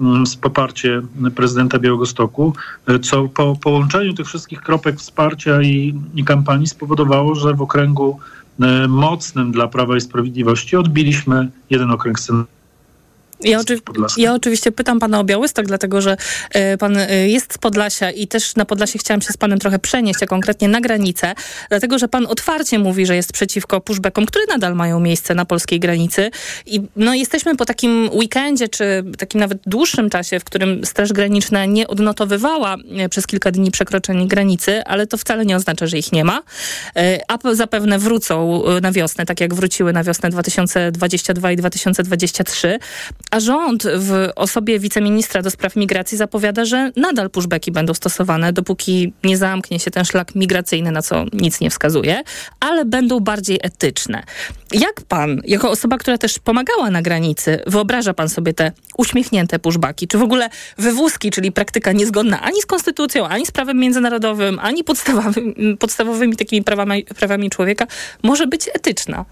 mm, 0.00 0.24
poparcie 0.40 1.02
prezydenta 1.34 1.78
Białegostoku, 1.78 2.52
e, 2.86 2.98
co 2.98 3.28
po 3.28 3.56
połączeniu 3.56 4.14
tych 4.14 4.26
wszystkich 4.26 4.60
kropek 4.60 4.98
wsparcia 4.98 5.62
i, 5.62 5.94
i 6.14 6.24
kampanii 6.24 6.66
spowodowało, 6.66 7.34
że 7.34 7.54
w 7.54 7.62
okręgu 7.62 8.18
e, 8.60 8.88
mocnym 8.88 9.52
dla 9.52 9.68
Prawa 9.68 9.96
i 9.96 10.00
Sprawiedliwości 10.00 10.76
odbiliśmy 10.76 11.50
jeden 11.70 11.90
okręg 11.90 12.20
senatu 12.20 12.53
ja, 13.44 13.60
oczy 13.60 13.78
ja, 14.16 14.34
oczywiście 14.34 14.72
pytam 14.72 15.00
pana 15.00 15.20
o 15.20 15.24
Białystok, 15.24 15.66
dlatego 15.66 16.00
że 16.00 16.16
y, 16.56 16.78
pan 16.78 16.96
y, 16.96 17.28
jest 17.28 17.54
z 17.54 17.58
Podlasia 17.58 18.10
i 18.10 18.26
też 18.26 18.56
na 18.56 18.64
Podlasie 18.64 18.98
chciałam 18.98 19.22
się 19.22 19.32
z 19.32 19.36
panem 19.36 19.58
trochę 19.58 19.78
przenieść, 19.78 20.22
a 20.22 20.26
konkretnie 20.26 20.68
na 20.68 20.80
granicę, 20.80 21.34
dlatego 21.68 21.98
że 21.98 22.08
pan 22.08 22.26
otwarcie 22.26 22.78
mówi, 22.78 23.06
że 23.06 23.16
jest 23.16 23.32
przeciwko 23.32 23.80
pushbackom, 23.80 24.26
które 24.26 24.44
nadal 24.48 24.74
mają 24.74 25.00
miejsce 25.00 25.34
na 25.34 25.44
polskiej 25.44 25.80
granicy. 25.80 26.30
I 26.66 26.80
no, 26.96 27.14
jesteśmy 27.14 27.56
po 27.56 27.64
takim 27.64 28.10
weekendzie, 28.12 28.68
czy 28.68 29.04
takim 29.18 29.40
nawet 29.40 29.58
dłuższym 29.66 30.10
czasie, 30.10 30.40
w 30.40 30.44
którym 30.44 30.86
Straż 30.86 31.12
Graniczna 31.12 31.64
nie 31.64 31.88
odnotowywała 31.88 32.76
y, 33.04 33.08
przez 33.08 33.26
kilka 33.26 33.50
dni 33.50 33.70
przekroczeń 33.70 34.28
granicy, 34.28 34.84
ale 34.84 35.06
to 35.06 35.16
wcale 35.16 35.46
nie 35.46 35.56
oznacza, 35.56 35.86
że 35.86 35.98
ich 35.98 36.12
nie 36.12 36.24
ma. 36.24 36.42
A 37.28 37.54
zapewne 37.54 37.98
wrócą 37.98 38.62
na 38.82 38.92
wiosnę, 38.92 39.26
tak 39.26 39.40
jak 39.40 39.54
wróciły 39.54 39.92
na 39.92 40.04
wiosnę 40.04 40.30
2022 40.30 41.52
i 41.52 41.56
2023. 41.56 42.78
A 43.34 43.40
rząd 43.40 43.82
w 43.82 44.28
osobie 44.36 44.78
wiceministra 44.78 45.42
do 45.42 45.50
spraw 45.50 45.76
migracji 45.76 46.18
zapowiada, 46.18 46.64
że 46.64 46.92
nadal 46.96 47.30
pushbacki 47.30 47.72
będą 47.72 47.94
stosowane, 47.94 48.52
dopóki 48.52 49.12
nie 49.24 49.36
zamknie 49.36 49.80
się 49.80 49.90
ten 49.90 50.04
szlak 50.04 50.34
migracyjny, 50.34 50.90
na 50.90 51.02
co 51.02 51.24
nic 51.32 51.60
nie 51.60 51.70
wskazuje, 51.70 52.22
ale 52.60 52.84
będą 52.84 53.20
bardziej 53.20 53.58
etyczne. 53.62 54.22
Jak 54.72 55.00
pan, 55.08 55.40
jako 55.44 55.70
osoba, 55.70 55.98
która 55.98 56.18
też 56.18 56.38
pomagała 56.38 56.90
na 56.90 57.02
granicy, 57.02 57.60
wyobraża 57.66 58.14
pan 58.14 58.28
sobie 58.28 58.54
te 58.54 58.72
uśmiechnięte 58.96 59.58
pushbacki? 59.58 60.08
Czy 60.08 60.18
w 60.18 60.22
ogóle 60.22 60.48
wywózki, 60.78 61.30
czyli 61.30 61.52
praktyka 61.52 61.92
niezgodna 61.92 62.40
ani 62.40 62.62
z 62.62 62.66
konstytucją, 62.66 63.26
ani 63.26 63.46
z 63.46 63.50
prawem 63.50 63.78
międzynarodowym, 63.78 64.58
ani 64.58 64.84
podstawowymi, 64.84 65.76
podstawowymi 65.76 66.36
takimi 66.36 66.62
prawami, 66.62 67.04
prawami 67.04 67.50
człowieka, 67.50 67.86
może 68.22 68.46
być 68.46 68.70
etyczna? 68.74 69.24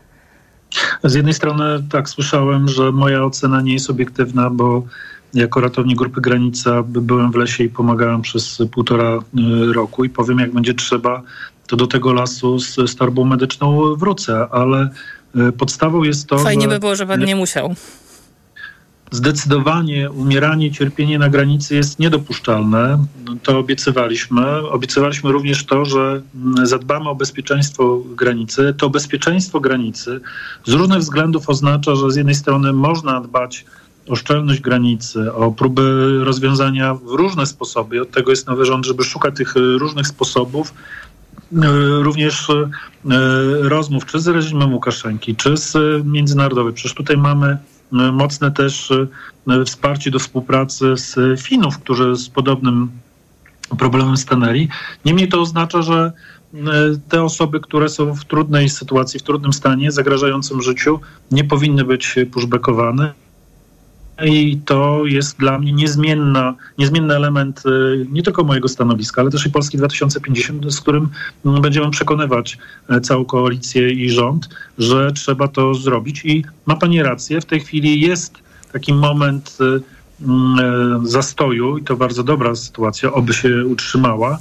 Z 1.05 1.14
jednej 1.14 1.35
strony 1.35 1.64
tak 1.91 2.09
słyszałem, 2.09 2.69
że 2.69 2.93
moja 2.93 3.25
ocena 3.25 3.61
nie 3.61 3.73
jest 3.73 3.91
obiektywna, 3.91 4.50
bo 4.50 4.83
jako 5.35 5.61
ratownik 5.61 5.99
Grupy 5.99 6.21
Granica 6.21 6.83
byłem 6.83 7.33
w 7.33 7.35
lesie 7.35 7.64
i 7.64 7.69
pomagałem 7.69 8.23
przez 8.23 8.59
półtora 8.73 9.19
y, 9.69 9.73
roku 9.73 10.05
i 10.05 10.11
powiem, 10.11 10.38
jak 10.38 10.52
będzie 10.52 10.75
trzeba, 10.75 11.23
to 11.67 11.76
do 11.76 11.87
tego 11.87 12.12
lasu 12.12 12.59
z 12.59 12.97
torbą 12.97 13.25
medyczną 13.25 13.95
wrócę, 13.95 14.47
ale 14.50 14.88
y, 15.37 15.52
podstawą 15.52 16.02
jest 16.02 16.26
to, 16.26 16.38
Fajnie 16.38 16.69
by 16.69 16.79
było, 16.79 16.97
że 16.97 17.07
pan 17.07 17.25
nie 17.25 17.37
musiał 17.37 17.75
zdecydowanie 19.12 20.11
umieranie, 20.11 20.73
cierpienie 20.73 21.19
na 21.19 21.28
granicy 21.28 21.75
jest 21.75 21.99
niedopuszczalne. 21.99 22.99
To 23.42 23.59
obiecywaliśmy. 23.59 24.69
Obiecywaliśmy 24.69 25.33
również 25.33 25.66
to, 25.66 25.85
że 25.85 26.23
mm, 26.35 26.66
zadbamy 26.66 27.09
o 27.09 27.14
bezpieczeństwo 27.14 28.02
granicy. 28.16 28.75
To 28.78 28.90
bezpieczeństwo 28.90 29.61
granicy 29.61 30.21
z 30.66 30.73
różnych 30.73 30.99
względów 30.99 31.49
oznacza, 31.49 31.95
że 31.95 32.11
z 32.11 32.16
jednej 32.16 32.35
strony 32.35 32.73
można 32.73 33.21
dbać 33.21 33.64
o 34.09 34.16
szczelność 34.16 34.61
granicy, 34.61 35.33
o 35.33 35.52
próby 35.52 36.19
rozwiązania 36.25 36.95
w 36.95 37.07
różne 37.07 37.47
sposoby. 37.47 38.02
Od 38.02 38.11
tego 38.11 38.31
jest 38.31 38.47
nowy 38.47 38.64
rząd, 38.64 38.87
żeby 38.87 39.04
szukać 39.04 39.37
tych 39.37 39.54
różnych 39.78 40.07
sposobów, 40.07 40.75
również 42.00 42.50
e, 42.50 42.69
rozmów 43.69 44.07
czy 44.07 44.21
z 44.21 44.28
reżimem 44.28 44.73
Łukaszenki, 44.73 45.37
czy 45.37 45.57
z 45.57 45.76
międzynarodowym. 46.04 46.75
Przecież 46.75 46.95
tutaj 46.95 47.16
mamy 47.16 47.59
mocne 47.93 48.51
też 48.51 48.91
e, 49.49 49.65
wsparcie 49.65 50.11
do 50.11 50.19
współpracy 50.19 50.97
z 50.97 51.41
Finów, 51.41 51.79
którzy 51.79 52.17
z 52.17 52.29
podobnym 52.29 52.91
problemem 53.79 54.17
stanęli. 54.17 54.69
Niemniej 55.05 55.29
to 55.29 55.41
oznacza, 55.41 55.83
że 55.83 56.13
e, 56.55 56.59
te 57.09 57.23
osoby, 57.23 57.61
które 57.61 57.89
są 57.89 58.15
w 58.15 58.25
trudnej 58.25 58.69
sytuacji, 58.69 59.21
w 59.21 59.23
trudnym 59.23 59.53
stanie, 59.53 59.93
zagrażającym 59.93 60.63
życiu, 60.63 61.01
nie 61.31 61.45
powinny 61.45 61.85
być 61.85 62.15
pushbackowane 62.33 63.22
i 64.25 64.61
to 64.64 65.07
jest 65.07 65.38
dla 65.38 65.59
mnie 65.59 65.73
niezmienna, 65.73 66.55
niezmienny 66.79 67.17
element 67.17 67.62
y, 67.67 68.07
nie 68.11 68.23
tylko 68.23 68.45
mojego 68.45 68.69
stanowiska, 68.69 69.21
ale 69.21 69.31
też 69.31 69.47
i 69.47 69.50
Polski 69.50 69.79
2050, 69.79 70.73
z 70.73 70.81
którym 70.81 71.09
mm, 71.47 71.62
będziemy 71.62 71.91
przekonywać 71.91 72.59
e, 72.88 73.00
całą 73.00 73.25
koalicję 73.25 73.91
i 73.91 74.11
rząd, 74.11 74.49
że 74.79 75.12
trzeba 75.12 75.49
to 75.49 75.75
zrobić. 75.75 76.25
I 76.25 76.45
ma 76.67 76.76
pani 76.76 77.02
rację, 77.02 77.41
w 77.41 77.45
tej 77.45 77.61
chwili 77.61 78.00
jest 78.00 78.35
taki 78.73 78.95
moment 78.95 79.59
y, 79.61 79.81
zastoju 81.02 81.79
i 81.79 81.83
to 81.83 81.97
bardzo 81.97 82.23
dobra 82.23 82.55
sytuacja, 82.55 83.12
oby 83.12 83.35
się 83.35 83.67
utrzymała. 83.67 84.38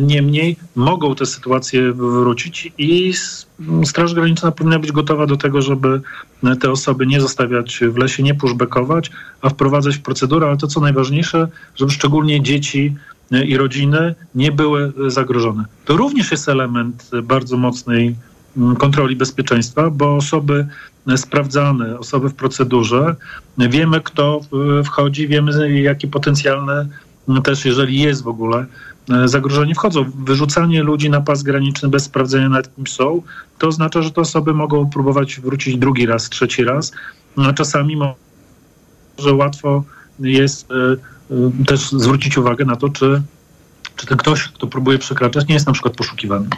Niemniej 0.00 0.56
mogą 0.76 1.14
te 1.14 1.26
sytuacje 1.26 1.92
wrócić 1.92 2.72
i 2.78 3.12
Straż 3.84 4.14
Graniczna 4.14 4.52
powinna 4.52 4.78
być 4.78 4.92
gotowa 4.92 5.26
do 5.26 5.36
tego, 5.36 5.62
żeby 5.62 6.00
te 6.60 6.70
osoby 6.70 7.06
nie 7.06 7.20
zostawiać 7.20 7.80
w 7.88 7.96
lesie, 7.96 8.22
nie 8.22 8.34
pushbackować, 8.34 9.10
a 9.40 9.48
wprowadzać 9.48 9.96
w 9.96 10.02
procedurę, 10.02 10.46
ale 10.46 10.56
to 10.56 10.66
co 10.66 10.80
najważniejsze, 10.80 11.48
żeby 11.76 11.90
szczególnie 11.90 12.42
dzieci 12.42 12.94
i 13.46 13.56
rodziny 13.56 14.14
nie 14.34 14.52
były 14.52 14.92
zagrożone. 15.06 15.64
To 15.84 15.96
również 15.96 16.30
jest 16.30 16.48
element 16.48 17.10
bardzo 17.22 17.56
mocnej 17.56 18.16
kontroli 18.78 19.16
bezpieczeństwa, 19.16 19.90
bo 19.90 20.16
osoby 20.16 20.66
sprawdzane, 21.16 21.98
osoby 21.98 22.28
w 22.28 22.34
procedurze, 22.34 23.16
wiemy 23.58 24.00
kto 24.00 24.40
wchodzi, 24.84 25.28
wiemy 25.28 25.80
jakie 25.80 26.08
potencjalne 26.08 26.86
też, 27.44 27.64
jeżeli 27.64 28.00
jest 28.00 28.22
w 28.22 28.28
ogóle 28.28 28.66
E, 28.66 28.91
zagrożeni 29.24 29.74
wchodzą. 29.74 30.04
Wyrzucanie 30.18 30.82
ludzi 30.82 31.10
na 31.10 31.20
pas 31.20 31.42
graniczny 31.42 31.88
bez 31.88 32.04
sprawdzenia 32.04 32.48
nad 32.48 32.74
kim 32.74 32.86
są, 32.86 33.22
to 33.58 33.68
oznacza, 33.68 34.02
że 34.02 34.10
te 34.10 34.20
osoby 34.20 34.54
mogą 34.54 34.90
próbować 34.90 35.40
wrócić 35.40 35.76
drugi 35.76 36.06
raz, 36.06 36.28
trzeci 36.28 36.64
raz. 36.64 36.92
A 37.36 37.52
czasami 37.52 37.96
może 37.96 39.34
łatwo 39.34 39.84
jest 40.20 40.68
e, 40.70 40.74
e, 40.74 41.64
też 41.66 41.90
zwrócić 41.90 42.38
uwagę 42.38 42.64
na 42.64 42.76
to, 42.76 42.88
czy, 42.88 43.22
czy 43.96 44.06
ten 44.06 44.18
ktoś, 44.18 44.48
kto 44.48 44.66
próbuje 44.66 44.98
przekraczać, 44.98 45.48
nie 45.48 45.54
jest 45.54 45.66
na 45.66 45.72
przykład 45.72 45.96
poszukiwany. 45.96 46.48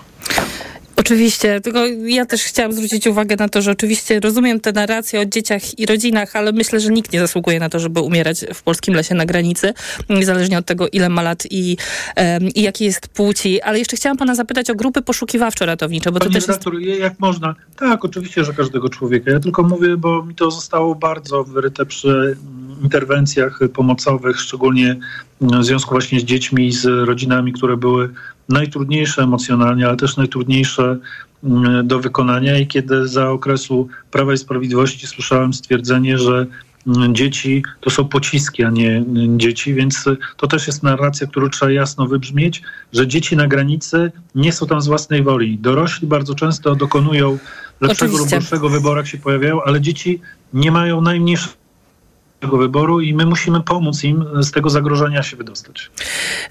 Oczywiście, 0.97 1.61
tylko 1.61 1.87
ja 2.07 2.27
też 2.27 2.43
chciałam 2.43 2.73
zwrócić 2.73 3.07
uwagę 3.07 3.37
na 3.37 3.49
to, 3.49 3.63
że 3.63 3.71
oczywiście 3.71 4.21
rozumiem 4.21 4.61
te 4.61 4.73
narracje 4.73 5.21
o 5.21 5.25
dzieciach 5.25 5.79
i 5.79 5.87
rodzinach, 5.87 6.37
ale 6.37 6.53
myślę, 6.53 6.81
że 6.81 6.91
nikt 6.91 7.13
nie 7.13 7.21
zasługuje 7.21 7.61
na 7.61 7.69
to, 7.69 7.79
żeby 7.79 8.01
umierać 8.01 8.45
w 8.55 8.63
polskim 8.63 8.95
lesie 8.95 9.15
na 9.15 9.27
granicy, 9.27 9.75
niezależnie 10.11 10.59
od 10.59 10.67
tego, 10.67 10.89
ile 10.89 11.09
ma 11.09 11.23
lat 11.23 11.43
i, 11.51 11.77
um, 12.17 12.49
i 12.49 12.63
jakiej 12.63 12.87
jest 12.87 13.09
płci. 13.09 13.63
Ale 13.63 13.79
jeszcze 13.79 13.97
chciałam 13.97 14.17
pana 14.17 14.35
zapytać 14.35 14.71
o 14.71 14.75
grupy 14.75 15.01
poszukiwawczo-ratownicze, 15.03 16.13
bo 16.13 16.19
to 16.19 16.31
też 16.31 16.47
redaktor, 16.47 16.81
jest... 16.81 17.01
jak 17.01 17.21
można? 17.21 17.55
Tak, 17.77 18.05
oczywiście, 18.05 18.45
że 18.45 18.53
każdego 18.53 18.89
człowieka. 18.89 19.31
Ja 19.31 19.41
tylko 19.41 19.63
mówię, 19.63 19.97
bo 19.97 20.25
mi 20.25 20.35
to 20.35 20.51
zostało 20.51 20.95
bardzo 20.95 21.45
wyryte 21.45 21.87
przy 21.87 22.37
interwencjach 22.83 23.61
pomocowych, 23.73 24.41
szczególnie 24.41 24.97
w 25.41 25.65
związku 25.65 25.91
właśnie 25.91 26.21
z 26.21 26.25
dziećmi 26.25 26.67
i 26.67 26.73
z 26.73 26.85
rodzinami, 26.85 27.53
które 27.53 27.77
były 27.77 28.11
najtrudniejsze 28.49 29.23
emocjonalnie, 29.23 29.87
ale 29.87 29.97
też 29.97 30.17
najtrudniejsze 30.17 30.99
mm, 31.45 31.87
do 31.87 32.01
wykonania 32.01 32.59
i 32.59 32.67
kiedy 32.67 33.09
za 33.09 33.31
okresu 33.31 33.89
Prawa 34.11 34.33
i 34.33 34.39
Sprawiedliwości 34.39 35.07
słyszałem 35.07 35.55
stwierdzenie, 35.55 36.19
że 36.19 36.47
dzieci 37.13 37.63
to 37.81 37.91
są 37.91 38.09
pociski, 38.09 38.65
a 38.65 38.71
nie 38.71 39.05
dzieci, 39.37 39.75
więc 39.75 40.05
to 40.37 40.47
też 40.47 40.67
jest 40.67 40.83
narracja, 40.83 41.27
którą 41.27 41.49
trzeba 41.49 41.73
jasno 41.73 42.07
wybrzmieć, 42.07 42.63
że 42.93 43.07
dzieci 43.07 43.37
na 43.37 43.47
granicy 43.47 44.13
nie 44.35 44.53
są 44.53 44.67
tam 44.67 44.81
z 44.81 44.87
własnej 44.87 45.23
woli. 45.23 45.59
Dorośli 45.59 46.09
bardzo 46.09 46.35
często 46.35 46.75
dokonują 46.75 47.39
lepszego 47.81 48.13
Oczywiście. 48.15 48.37
lub 48.37 48.45
gorszego 48.45 48.69
wyboru, 48.69 48.97
jak 48.97 49.07
się 49.07 49.19
pojawiają, 49.19 49.63
ale 49.63 49.81
dzieci 49.81 50.21
nie 50.55 50.71
mają 50.73 51.01
najmniejszego 51.01 51.64
wyboru 52.51 53.01
i 53.01 53.15
my 53.15 53.27
musimy 53.27 53.61
pomóc 53.61 54.05
im 54.05 54.25
z 54.41 54.51
tego 54.51 54.71
zagrożenia 54.71 55.23
się 55.23 55.37
wydostać. 55.37 55.91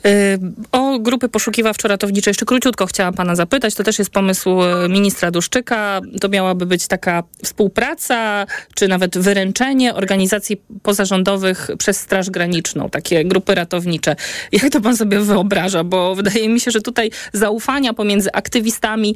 Y, 0.05 0.39
O 0.71 0.99
grupy 0.99 1.29
poszukiwawczo-ratownicze 1.29 2.27
jeszcze 2.27 2.45
króciutko 2.45 2.85
chciałam 2.85 3.13
pana 3.13 3.35
zapytać. 3.35 3.75
To 3.75 3.83
też 3.83 3.99
jest 3.99 4.11
pomysł 4.11 4.49
y, 4.63 4.89
ministra 4.89 5.31
Duszczyka. 5.31 6.01
To 6.21 6.29
miałaby 6.29 6.65
być 6.65 6.87
taka 6.87 7.23
współpraca, 7.43 8.45
czy 8.75 8.87
nawet 8.87 9.17
wyręczenie 9.17 9.95
organizacji 9.95 10.61
pozarządowych 10.83 11.69
przez 11.77 11.99
Straż 11.99 12.29
Graniczną, 12.29 12.89
takie 12.89 13.25
grupy 13.25 13.55
ratownicze. 13.55 14.15
Jak 14.51 14.69
to 14.71 14.81
pan 14.81 14.97
sobie 14.97 15.19
wyobraża? 15.19 15.83
Bo 15.83 16.15
wydaje 16.15 16.49
mi 16.49 16.59
się, 16.59 16.71
że 16.71 16.81
tutaj 16.81 17.11
zaufania 17.33 17.93
pomiędzy 17.93 18.31
aktywistami 18.33 19.15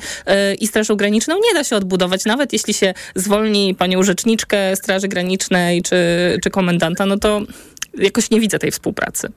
y, 0.52 0.56
i 0.56 0.68
Strażą 0.68 0.96
Graniczną 0.96 1.36
nie 1.36 1.54
da 1.54 1.64
się 1.64 1.76
odbudować. 1.76 2.26
Nawet 2.26 2.54
jeśli 2.54 2.74
się 2.74 2.94
zwolni 3.16 3.76
panią 3.76 4.04
rzeczniczkę 4.04 4.76
Straży 4.76 5.08
Granicznej 5.08 5.82
czy, 5.82 5.96
czy 6.44 6.50
komendanta, 6.68 7.06
no 7.06 7.18
to 7.18 7.42
jakoś 7.98 8.32
nie 8.32 8.40
widzę 8.40 8.60
tej 8.60 8.72
współpracy. 8.72 9.28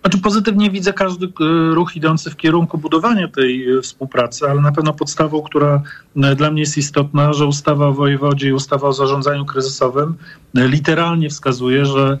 Znaczy 0.00 0.18
pozytywnie 0.18 0.70
widzę 0.70 0.92
każdy 0.92 1.26
e, 1.26 1.74
ruch 1.74 1.96
idący 1.96 2.30
w 2.30 2.36
kierunku 2.36 2.78
budowania 2.78 3.28
tej 3.28 3.70
e, 3.70 3.82
współpracy, 3.82 4.46
ale 4.50 4.60
na 4.60 4.72
pewno 4.72 4.92
podstawą, 4.92 5.42
która 5.42 5.82
e, 6.16 6.36
dla 6.36 6.50
mnie 6.50 6.60
jest 6.60 6.78
istotna, 6.78 7.32
że 7.32 7.46
ustawa 7.46 7.86
o 7.86 7.92
wojewodzie 7.92 8.48
i 8.48 8.52
ustawa 8.52 8.88
o 8.88 8.92
zarządzaniu 8.92 9.44
kryzysowym 9.44 10.14
literalnie 10.54 11.30
wskazuje, 11.30 11.86
że 11.86 12.18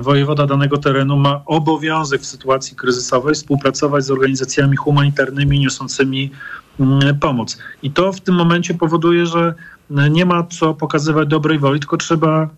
wojewoda 0.00 0.46
danego 0.46 0.78
terenu 0.78 1.16
ma 1.16 1.42
obowiązek 1.46 2.20
w 2.20 2.26
sytuacji 2.26 2.76
kryzysowej 2.76 3.34
współpracować 3.34 4.04
z 4.04 4.10
organizacjami 4.10 4.76
humanitarnymi 4.76 5.60
niosącymi 5.60 6.30
pomoc. 7.20 7.58
I 7.82 7.90
to 7.90 8.12
w 8.12 8.20
tym 8.20 8.34
momencie 8.34 8.74
powoduje, 8.74 9.26
że 9.26 9.54
nie 10.10 10.26
ma 10.26 10.46
co 10.46 10.74
pokazywać 10.74 11.28
dobrej 11.28 11.58
woli, 11.58 11.80
tylko 11.80 11.96
trzeba 11.96 12.48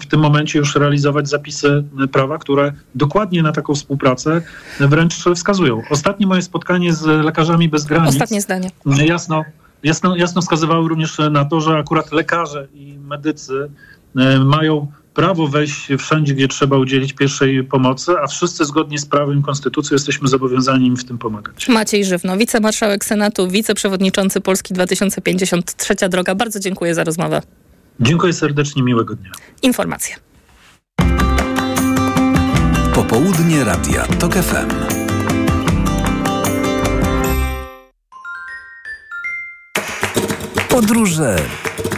w 0.00 0.06
tym 0.06 0.20
momencie 0.20 0.58
już 0.58 0.76
realizować 0.76 1.28
zapisy 1.28 1.84
prawa, 2.12 2.38
które 2.38 2.72
dokładnie 2.94 3.42
na 3.42 3.52
taką 3.52 3.74
współpracę 3.74 4.42
wręcz 4.80 5.14
wskazują. 5.34 5.82
Ostatnie 5.90 6.26
moje 6.26 6.42
spotkanie 6.42 6.92
z 6.92 7.04
lekarzami 7.24 7.68
bez 7.68 7.84
granic 7.84 8.08
Ostatnie 8.08 8.40
zdanie. 8.40 8.70
jasno, 8.86 9.44
jasno, 9.82 10.16
jasno 10.16 10.42
wskazywały 10.42 10.88
również 10.88 11.18
na 11.30 11.44
to, 11.44 11.60
że 11.60 11.78
akurat 11.78 12.12
lekarze 12.12 12.68
i 12.74 12.98
medycy 12.98 13.70
e, 14.16 14.38
mają 14.38 14.86
prawo 15.14 15.48
wejść 15.48 15.88
wszędzie, 15.98 16.34
gdzie 16.34 16.48
trzeba 16.48 16.76
udzielić 16.78 17.12
pierwszej 17.12 17.64
pomocy, 17.64 18.12
a 18.22 18.26
wszyscy 18.26 18.64
zgodnie 18.64 18.98
z 18.98 19.06
prawem 19.06 19.38
i 19.38 19.42
konstytucją 19.42 19.94
jesteśmy 19.94 20.28
zobowiązani 20.28 20.86
im 20.86 20.96
w 20.96 21.04
tym 21.04 21.18
pomagać. 21.18 21.68
Maciej 21.68 22.04
Żywno, 22.04 22.36
wicemarszałek 22.36 23.04
Senatu, 23.04 23.48
wiceprzewodniczący 23.48 24.40
Polski 24.40 24.74
2050, 24.74 25.74
trzecia 25.74 26.08
droga. 26.08 26.34
Bardzo 26.34 26.60
dziękuję 26.60 26.94
za 26.94 27.04
rozmowę. 27.04 27.42
Dziękuję 28.00 28.32
serdecznie, 28.32 28.82
miłego 28.82 29.14
dnia. 29.14 29.30
Informacje. 29.62 30.16
Popołudnie 32.94 33.64
Radia 33.64 34.02
TOK 34.02 34.34
FM. 34.34 34.70
Podróże 40.68 41.36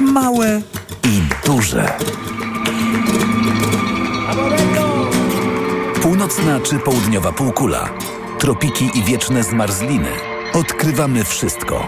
małe 0.01 0.63
i 1.05 1.21
duże. 1.47 1.93
Północna 6.03 6.61
czy 6.61 6.79
południowa 6.79 7.33
półkula, 7.33 7.89
tropiki 8.39 8.91
i 8.95 9.03
wieczne 9.03 9.43
zmarzliny. 9.43 10.11
Odkrywamy 10.53 11.25
wszystko. 11.25 11.87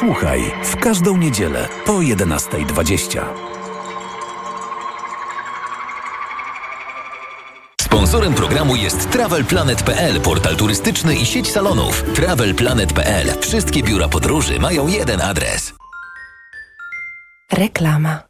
Słuchaj 0.00 0.52
w 0.64 0.76
każdą 0.76 1.16
niedzielę 1.16 1.68
po 1.86 1.92
11.20. 1.92 3.24
Sponsorem 7.80 8.34
programu 8.34 8.76
jest 8.76 9.10
TravelPlanet.pl, 9.10 10.20
portal 10.20 10.56
turystyczny 10.56 11.14
i 11.14 11.26
sieć 11.26 11.50
salonów. 11.50 12.04
TravelPlanet.pl. 12.14 13.40
Wszystkie 13.40 13.82
biura 13.82 14.08
podróży 14.08 14.58
mają 14.58 14.86
jeden 14.86 15.20
adres. 15.20 15.74
Reklama. 17.52 18.29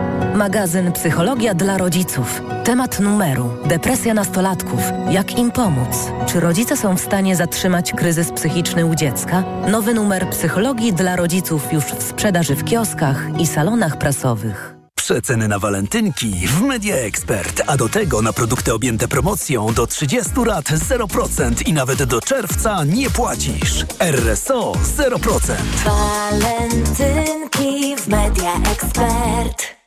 Magazyn 0.41 0.91
Psychologia 0.91 1.53
dla 1.53 1.77
rodziców. 1.77 2.41
Temat 2.63 2.99
numeru: 2.99 3.49
depresja 3.65 4.13
nastolatków. 4.13 4.79
Jak 5.11 5.37
im 5.37 5.51
pomóc? 5.51 6.11
Czy 6.27 6.39
rodzice 6.39 6.77
są 6.77 6.97
w 6.97 7.01
stanie 7.01 7.35
zatrzymać 7.35 7.91
kryzys 7.91 8.31
psychiczny 8.31 8.85
u 8.85 8.95
dziecka? 8.95 9.43
Nowy 9.71 9.93
numer 9.93 10.29
Psychologii 10.29 10.93
dla 10.93 11.15
rodziców 11.15 11.73
już 11.73 11.83
w 11.83 12.03
sprzedaży 12.03 12.55
w 12.55 12.63
kioskach 12.63 13.27
i 13.39 13.47
salonach 13.47 13.97
prasowych. 13.97 14.75
Przeceny 14.95 15.47
na 15.47 15.59
walentynki 15.59 16.47
w 16.47 16.61
Media 16.61 16.95
Expert, 16.95 17.61
a 17.67 17.77
do 17.77 17.89
tego 17.89 18.21
na 18.21 18.33
produkty 18.33 18.73
objęte 18.73 19.07
promocją 19.07 19.73
do 19.73 19.87
30 19.87 20.31
lat 20.45 20.65
0% 20.65 21.67
i 21.67 21.73
nawet 21.73 22.03
do 22.03 22.21
czerwca 22.21 22.83
nie 22.83 23.09
płacisz. 23.09 23.85
RSO 23.99 24.73
0%. 24.97 25.53
Walentynki 25.85 27.95
w 27.95 28.07
Media 28.07 28.53
Expert. 28.71 29.80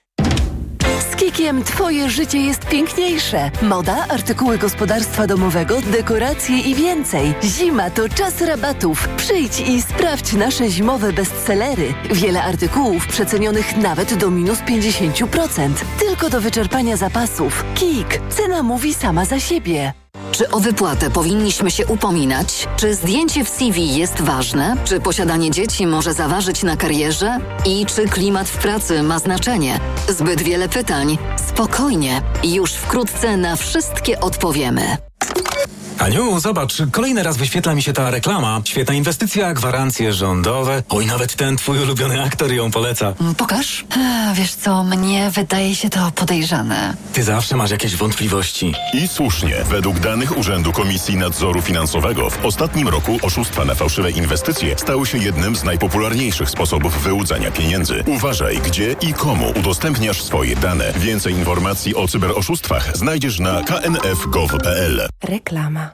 Z 1.01 1.17
Kikiem 1.17 1.65
Twoje 1.65 2.11
życie 2.11 2.39
jest 2.39 2.67
piękniejsze. 2.67 3.51
Moda, 3.63 4.07
artykuły 4.09 4.59
gospodarstwa 4.59 5.27
domowego, 5.27 5.81
dekoracje 5.81 6.59
i 6.59 6.75
więcej. 6.75 7.35
Zima 7.45 7.91
to 7.91 8.09
czas 8.09 8.41
rabatów. 8.41 9.09
Przyjdź 9.17 9.61
i 9.61 9.83
sprawdź 9.83 10.33
nasze 10.33 10.71
zimowe 10.71 11.13
bestsellery. 11.13 11.95
Wiele 12.11 12.43
artykułów 12.43 13.07
przecenionych 13.07 13.77
nawet 13.77 14.15
do 14.15 14.31
minus 14.31 14.59
50%. 14.59 15.71
Tylko 15.99 16.31
do 16.31 16.41
wyczerpania 16.41 16.97
zapasów. 16.97 17.65
Kik. 17.75 18.21
Cena 18.29 18.63
mówi 18.63 18.95
sama 18.95 19.25
za 19.25 19.41
siebie. 19.41 20.04
Czy 20.35 20.51
o 20.51 20.61
wypłatę 20.61 21.11
powinniśmy 21.11 21.71
się 21.71 21.87
upominać? 21.87 22.69
Czy 22.77 22.95
zdjęcie 22.95 23.45
w 23.45 23.49
CV 23.49 23.97
jest 23.97 24.21
ważne? 24.21 24.77
Czy 24.85 25.01
posiadanie 25.01 25.51
dzieci 25.51 25.87
może 25.87 26.15
zaważyć 26.15 26.63
na 26.63 26.77
karierze? 26.77 27.39
I 27.67 27.87
czy 27.87 28.09
klimat 28.09 28.49
w 28.49 28.59
pracy 28.59 29.03
ma 29.03 29.19
znaczenie? 29.19 29.81
Zbyt 30.09 30.43
wiele 30.43 30.69
pytań. 30.69 31.19
Spokojnie. 31.49 32.23
Już 32.45 32.73
wkrótce 32.73 33.37
na 33.37 33.57
wszystkie 33.57 34.21
odpowiemy. 34.21 34.97
Aniu, 35.99 36.41
zobacz, 36.41 36.75
kolejny 36.93 37.23
raz 37.23 37.37
wyświetla 37.37 37.75
mi 37.75 37.83
się 37.83 37.93
ta 37.93 38.11
reklama. 38.11 38.61
Świetna 38.65 38.95
inwestycja, 38.95 39.55
gwarancje 39.55 40.13
rządowe. 40.13 40.83
Oj, 40.89 41.07
nawet 41.07 41.37
ten 41.37 41.57
twój 41.57 41.79
ulubiony 41.83 42.23
aktor 42.23 42.53
ją 42.53 42.71
poleca. 42.71 43.15
Pokaż. 43.37 43.85
A, 43.99 44.35
wiesz 44.35 44.55
co, 44.55 44.85
mnie 44.85 45.31
wydaje 45.31 45.75
się 45.75 45.91
to 45.91 46.11
podejrzane. 46.15 46.95
Ty 47.13 47.23
zawsze 47.23 47.57
masz 47.57 47.71
jakieś 47.71 47.97
wątpliwości. 47.97 48.75
I 48.93 49.09
słusznie. 49.09 49.55
Według 49.71 49.99
danych 50.01 50.39
Urzędu 50.39 50.73
Komisji 50.73 51.17
Nadzoru 51.17 51.63
Finansowego 51.63 52.31
w 52.31 52.45
ostatnim 52.45 52.89
roku 52.89 53.19
oszustwa 53.23 53.65
na 53.65 53.75
fałszywe 53.75 54.11
inwestycje 54.11 54.79
stały 54.79 55.07
się 55.07 55.19
jednym 55.19 55.57
z 55.57 55.65
najpopularniejszych 55.65 56.51
sposobów 56.51 57.03
wyłudzania 57.03 57.51
pieniędzy. 57.51 58.05
Uważaj, 58.07 58.59
gdzie 58.59 58.97
i 59.01 59.15
komu 59.15 59.53
udostępniasz 59.61 60.23
swoje 60.23 60.57
dane. 60.57 60.93
Więcej 60.97 61.33
informacji 61.35 61.95
o 61.95 62.09
cyberoszustwach 62.09 62.97
znajdziesz 62.97 63.39
na 63.39 63.63
knf.gov.pl. 63.63 65.09
Reklama. 65.25 65.94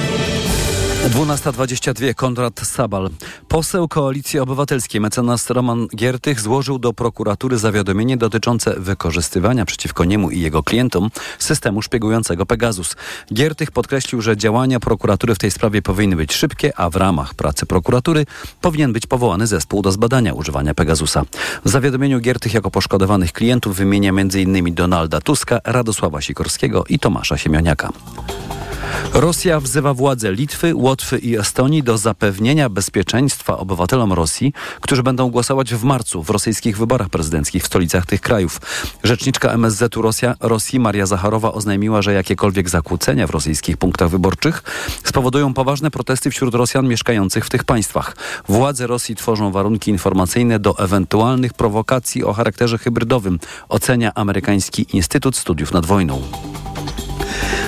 12.22 1.09 2.13
Konrad 2.13 2.59
Sabal. 2.63 3.09
Poseł 3.47 3.87
Koalicji 3.87 4.39
Obywatelskiej 4.39 5.01
mecenas 5.01 5.49
Roman 5.49 5.87
Giertych 5.95 6.39
złożył 6.39 6.79
do 6.79 6.93
prokuratury 6.93 7.57
zawiadomienie 7.57 8.17
dotyczące 8.17 8.79
wykorzystywania 8.79 9.65
przeciwko 9.65 10.05
niemu 10.05 10.29
i 10.31 10.39
jego 10.39 10.63
klientom 10.63 11.09
systemu 11.39 11.81
szpiegującego 11.81 12.45
Pegasus. 12.45 12.95
Giertych 13.33 13.71
podkreślił, 13.71 14.21
że 14.21 14.37
działania 14.37 14.79
prokuratury 14.79 15.35
w 15.35 15.39
tej 15.39 15.51
sprawie 15.51 15.81
powinny 15.81 16.15
być 16.15 16.33
szybkie, 16.33 16.79
a 16.79 16.89
w 16.89 16.95
ramach 16.95 17.33
pracy 17.33 17.65
prokuratury 17.65 18.25
powinien 18.61 18.93
być 18.93 19.07
powołany 19.07 19.47
zespół 19.47 19.81
do 19.81 19.91
zbadania 19.91 20.33
używania 20.33 20.73
Pegasusa. 20.73 21.23
W 21.65 21.69
zawiadomieniu 21.69 22.19
Giertych 22.19 22.53
jako 22.53 22.71
poszkodowanych 22.71 23.33
klientów 23.33 23.75
wymienia 23.75 24.09
m.in. 24.09 24.75
Donalda 24.75 25.21
Tuska, 25.21 25.59
Radosława 25.63 26.21
Sikorskiego 26.21 26.83
i 26.89 26.99
Tomasza 26.99 27.37
Siemioniaka. 27.37 27.89
Rosja 29.13 29.59
wzywa 29.59 29.93
władze 29.93 30.31
Litwy, 30.31 30.75
Łotwy 30.75 31.17
i 31.17 31.37
Estonii 31.37 31.83
do 31.83 31.97
zapewnienia 31.97 32.69
bezpieczeństwa 32.69 33.57
obywatelom 33.57 34.13
Rosji, 34.13 34.53
którzy 34.81 35.03
będą 35.03 35.29
głosować 35.29 35.73
w 35.73 35.83
marcu 35.83 36.23
w 36.23 36.29
rosyjskich 36.29 36.77
wyborach 36.77 37.09
prezydenckich 37.09 37.63
w 37.63 37.65
stolicach 37.65 38.05
tych 38.05 38.21
krajów. 38.21 38.61
Rzeczniczka 39.03 39.51
MSZ-u 39.51 40.01
Rosja, 40.01 40.35
Rosji 40.39 40.79
Maria 40.79 41.05
Zacharowa 41.05 41.51
oznajmiła, 41.51 42.01
że 42.01 42.13
jakiekolwiek 42.13 42.69
zakłócenia 42.69 43.27
w 43.27 43.29
rosyjskich 43.29 43.77
punktach 43.77 44.09
wyborczych 44.09 44.63
spowodują 45.03 45.53
poważne 45.53 45.91
protesty 45.91 46.31
wśród 46.31 46.55
Rosjan 46.55 46.87
mieszkających 46.87 47.45
w 47.45 47.49
tych 47.49 47.63
państwach. 47.63 48.15
Władze 48.47 48.87
Rosji 48.87 49.15
tworzą 49.15 49.51
warunki 49.51 49.91
informacyjne 49.91 50.59
do 50.59 50.77
ewentualnych 50.77 51.53
prowokacji 51.53 52.23
o 52.23 52.33
charakterze 52.33 52.77
hybrydowym, 52.77 53.39
ocenia 53.69 54.11
amerykański 54.15 54.85
Instytut 54.93 55.37
Studiów 55.37 55.73
nad 55.73 55.85
Wojną. 55.85 56.21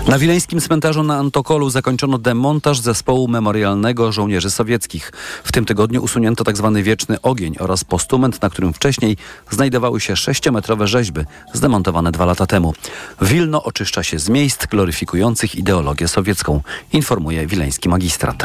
Na 0.08 0.20
wileńskim 0.20 0.62
cmentarzu 0.62 1.04
na 1.04 1.18
Antokolu 1.18 1.70
zakończono 1.70 2.18
demontaż 2.18 2.80
zespołu 2.80 3.28
memorialnego 3.28 4.12
żołnierzy 4.12 4.52
sowieckich. 4.52 5.12
W 5.44 5.52
tym 5.52 5.66
tygodniu 5.66 6.04
usunięto 6.04 6.44
tzw. 6.44 6.72
Tak 6.74 6.84
wieczny 6.84 7.22
ogień 7.22 7.56
oraz 7.60 7.84
postument, 7.84 8.42
na 8.42 8.50
którym 8.50 8.74
wcześniej 8.74 9.18
znajdowały 9.52 10.02
się 10.02 10.16
sześciometrowe 10.16 10.88
rzeźby 10.88 11.22
zdemontowane 11.54 12.12
dwa 12.12 12.26
lata 12.26 12.46
temu. 12.46 12.74
Wilno 13.22 13.64
oczyszcza 13.64 14.04
się 14.04 14.20
z 14.20 14.30
miejsc 14.30 14.66
gloryfikujących 14.66 15.56
ideologię 15.56 16.08
sowiecką, 16.08 16.62
informuje 16.94 17.48
wileński 17.48 17.90
magistrat. 17.90 18.44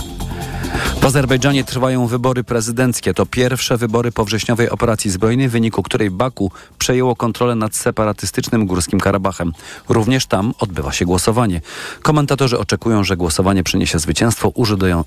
W 1.01 1.05
Azerbejdżanie 1.05 1.65
trwają 1.65 2.07
wybory 2.07 2.45
prezydenckie. 2.45 3.15
To 3.15 3.27
pierwsze 3.27 3.77
wybory 3.77 4.13
po 4.13 4.25
wrześniowej 4.25 4.71
operacji 4.71 5.11
zbrojnej, 5.11 5.49
w 5.49 5.53
wyniku 5.53 5.83
której 5.83 6.11
Baku 6.11 6.51
przejęło 6.79 7.17
kontrolę 7.17 7.55
nad 7.55 7.77
separatystycznym 7.77 8.67
Górskim 8.67 9.01
Karabachem. 9.01 9.53
Również 9.89 10.27
tam 10.27 10.55
odbywa 10.59 10.93
się 10.93 11.05
głosowanie. 11.05 11.48
Komentatorzy 12.03 12.59
oczekują, 12.59 13.05
że 13.05 13.17
głosowanie 13.17 13.63
przyniesie 13.63 13.99
zwycięstwo 13.99 14.53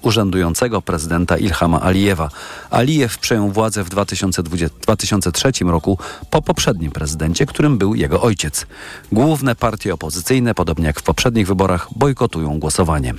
urzędującego 0.01 0.81
prezydenta 0.81 1.37
Ilhama 1.37 1.81
Alijewa. 1.81 2.29
Alijew 2.69 3.17
przejął 3.17 3.51
władzę 3.51 3.83
w 3.83 3.89
2020, 3.89 4.77
2003 4.81 5.51
roku 5.65 5.97
po 6.29 6.41
poprzednim 6.41 6.91
prezydencie, 6.91 7.45
którym 7.45 7.77
był 7.77 7.95
jego 7.95 8.21
ojciec. 8.21 8.65
Główne 9.11 9.55
partie 9.55 9.93
opozycyjne, 9.93 10.55
podobnie 10.55 10.85
jak 10.85 10.99
w 10.99 11.03
poprzednich 11.03 11.47
wyborach, 11.47 11.87
bojkotują 11.95 12.59
głosowanie. 12.59 13.13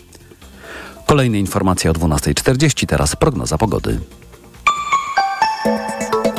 Kolejne 1.06 1.38
informacje 1.38 1.90
o 1.90 1.94
12.40, 1.94 2.87
teraz 2.87 3.16
prognoza 3.16 3.58
pogody. 3.58 4.00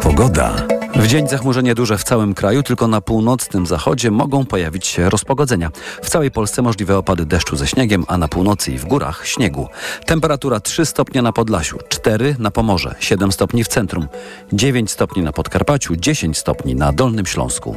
Pogoda. 0.01 0.82
W 0.95 1.07
dzień 1.07 1.27
zachmurzenie 1.27 1.75
duże 1.75 1.97
w 1.97 2.03
całym 2.03 2.33
kraju, 2.33 2.63
tylko 2.63 2.87
na 2.87 3.01
północnym 3.01 3.65
zachodzie 3.65 4.11
mogą 4.11 4.45
pojawić 4.45 4.87
się 4.87 5.09
rozpogodzenia. 5.09 5.71
W 6.03 6.09
całej 6.09 6.31
Polsce 6.31 6.61
możliwe 6.61 6.97
opady 6.97 7.25
deszczu 7.25 7.55
ze 7.55 7.67
śniegiem, 7.67 8.05
a 8.07 8.17
na 8.17 8.27
północy 8.27 8.71
i 8.71 8.77
w 8.77 8.85
górach 8.85 9.27
śniegu. 9.27 9.67
Temperatura 10.05 10.59
3 10.59 10.85
stopnie 10.85 11.21
na 11.21 11.31
Podlasiu, 11.31 11.77
4 11.89 12.35
na 12.39 12.51
Pomorze, 12.51 12.95
7 12.99 13.31
stopni 13.31 13.63
w 13.63 13.67
centrum, 13.67 14.07
9 14.53 14.91
stopni 14.91 15.23
na 15.23 15.31
Podkarpaciu, 15.31 15.95
10 15.95 16.37
stopni 16.37 16.75
na 16.75 16.93
Dolnym 16.93 17.25
Śląsku. 17.25 17.75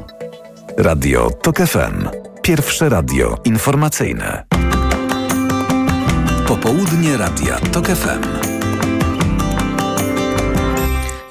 Radio 0.78 1.30
TOK 1.42 1.56
FM. 1.56 2.08
Pierwsze 2.42 2.88
radio 2.88 3.38
informacyjne. 3.44 4.44
Popołudnie 6.46 7.16
Radia 7.16 7.56
TOK 7.72 7.86
FM. 7.86 8.55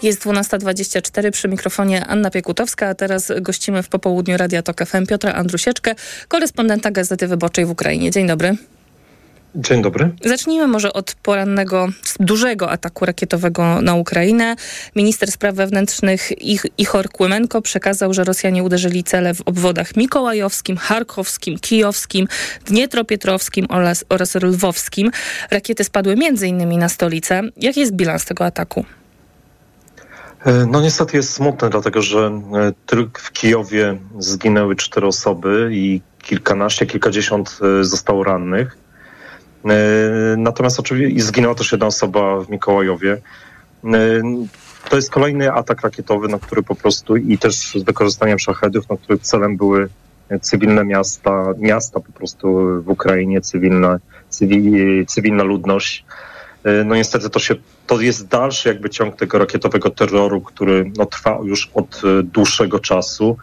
Jest 0.05 0.25
12.24 0.25 1.31
przy 1.31 1.47
mikrofonie 1.47 2.05
Anna 2.05 2.31
Piekutowska, 2.31 2.87
a 2.87 2.95
teraz 2.95 3.31
gościmy 3.41 3.83
w 3.83 3.89
popołudniu 3.89 4.37
Radia 4.37 4.61
Tok 4.61 4.85
FM 4.85 5.05
Piotra 5.05 5.33
Andrusieczkę, 5.33 5.95
korespondenta 6.27 6.91
Gazety 6.91 7.27
Wyborczej 7.27 7.65
w 7.65 7.69
Ukrainie. 7.69 8.11
Dzień 8.11 8.27
dobry. 8.27 8.57
Dzień 9.55 9.81
dobry. 9.81 10.09
Zacznijmy 10.25 10.67
może 10.67 10.93
od 10.93 11.15
porannego, 11.23 11.87
dużego 12.19 12.71
ataku 12.71 13.05
rakietowego 13.05 13.81
na 13.81 13.95
Ukrainę. 13.95 14.55
Minister 14.95 15.31
spraw 15.31 15.55
wewnętrznych 15.55 16.31
Ichor 16.77 17.09
Kłymenko 17.09 17.61
przekazał, 17.61 18.13
że 18.13 18.23
Rosjanie 18.23 18.63
uderzyli 18.63 19.03
cele 19.03 19.33
w 19.33 19.41
obwodach 19.41 19.95
mikołajowskim, 19.95 20.77
charkowskim, 20.77 21.59
kijowskim, 21.59 22.27
dnietropietrowskim 22.65 23.65
oraz, 23.69 24.05
oraz 24.09 24.35
lwowskim. 24.35 25.11
Rakiety 25.51 25.83
spadły 25.83 26.13
m.in. 26.13 26.79
na 26.79 26.89
stolicę. 26.89 27.41
Jaki 27.57 27.79
jest 27.79 27.93
bilans 27.93 28.25
tego 28.25 28.45
ataku? 28.45 28.85
E, 30.45 30.65
no 30.65 30.81
niestety 30.81 31.17
jest 31.17 31.33
smutne, 31.33 31.69
dlatego 31.69 32.01
że 32.01 32.41
e, 32.53 32.73
tylko 32.85 33.21
w 33.21 33.31
Kijowie 33.31 33.97
zginęły 34.19 34.75
cztery 34.75 35.07
osoby 35.07 35.69
i 35.71 36.01
kilkanaście, 36.21 36.85
kilkadziesiąt 36.85 37.59
e, 37.79 37.83
zostało 37.83 38.23
rannych. 38.23 38.77
Natomiast 40.37 40.79
oczywiście 40.79 41.23
zginęła 41.23 41.55
też 41.55 41.71
jedna 41.71 41.87
osoba 41.87 42.39
w 42.39 42.49
Mikołajowie. 42.49 43.21
To 44.89 44.95
jest 44.95 45.11
kolejny 45.11 45.51
atak 45.51 45.81
rakietowy, 45.81 46.27
na 46.27 46.39
który 46.39 46.63
po 46.63 46.75
prostu 46.75 47.15
i 47.15 47.37
też 47.37 47.55
z 47.55 47.83
wykorzystaniem 47.83 48.39
szachedów, 48.39 48.89
na 48.89 48.97
których 48.97 49.21
celem 49.21 49.57
były 49.57 49.89
cywilne 50.41 50.85
miasta, 50.85 51.45
miasta 51.57 51.99
po 51.99 52.11
prostu 52.11 52.47
w 52.81 52.89
Ukrainie, 52.89 53.41
cywilna, 53.41 53.99
cywil, 54.29 55.05
cywilna 55.05 55.43
ludność. 55.43 56.05
No 56.85 56.95
niestety 56.95 57.29
to 57.29 57.39
się 57.39 57.55
to 57.87 58.01
jest 58.01 58.27
dalszy 58.27 58.69
jakby 58.69 58.89
ciąg 58.89 59.15
tego 59.15 59.39
rakietowego 59.39 59.89
terroru, 59.89 60.41
który 60.41 60.91
no, 60.97 61.05
trwa 61.05 61.39
już 61.43 61.69
od 61.73 62.01
e, 62.03 62.23
dłuższego 62.23 62.79
czasu. 62.79 63.37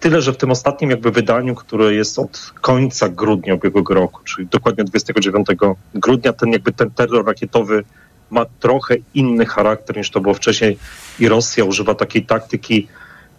Tyle, 0.00 0.22
że 0.22 0.32
w 0.32 0.36
tym 0.36 0.50
ostatnim 0.50 0.90
jakby 0.90 1.10
wydaniu, 1.10 1.54
które 1.54 1.94
jest 1.94 2.18
od 2.18 2.52
końca 2.60 3.08
grudnia 3.08 3.54
ubiegłego 3.54 3.94
roku, 3.94 4.20
czyli 4.24 4.48
dokładnie 4.48 4.84
29 4.84 5.46
grudnia, 5.94 6.32
ten 6.32 6.52
jakby 6.52 6.72
ten 6.72 6.90
terror 6.90 7.26
rakietowy 7.26 7.84
ma 8.30 8.46
trochę 8.60 8.94
inny 9.14 9.46
charakter 9.46 9.96
niż 9.96 10.10
to 10.10 10.20
było 10.20 10.34
wcześniej 10.34 10.78
i 11.18 11.28
Rosja 11.28 11.64
używa 11.64 11.94
takiej 11.94 12.26
taktyki 12.26 12.88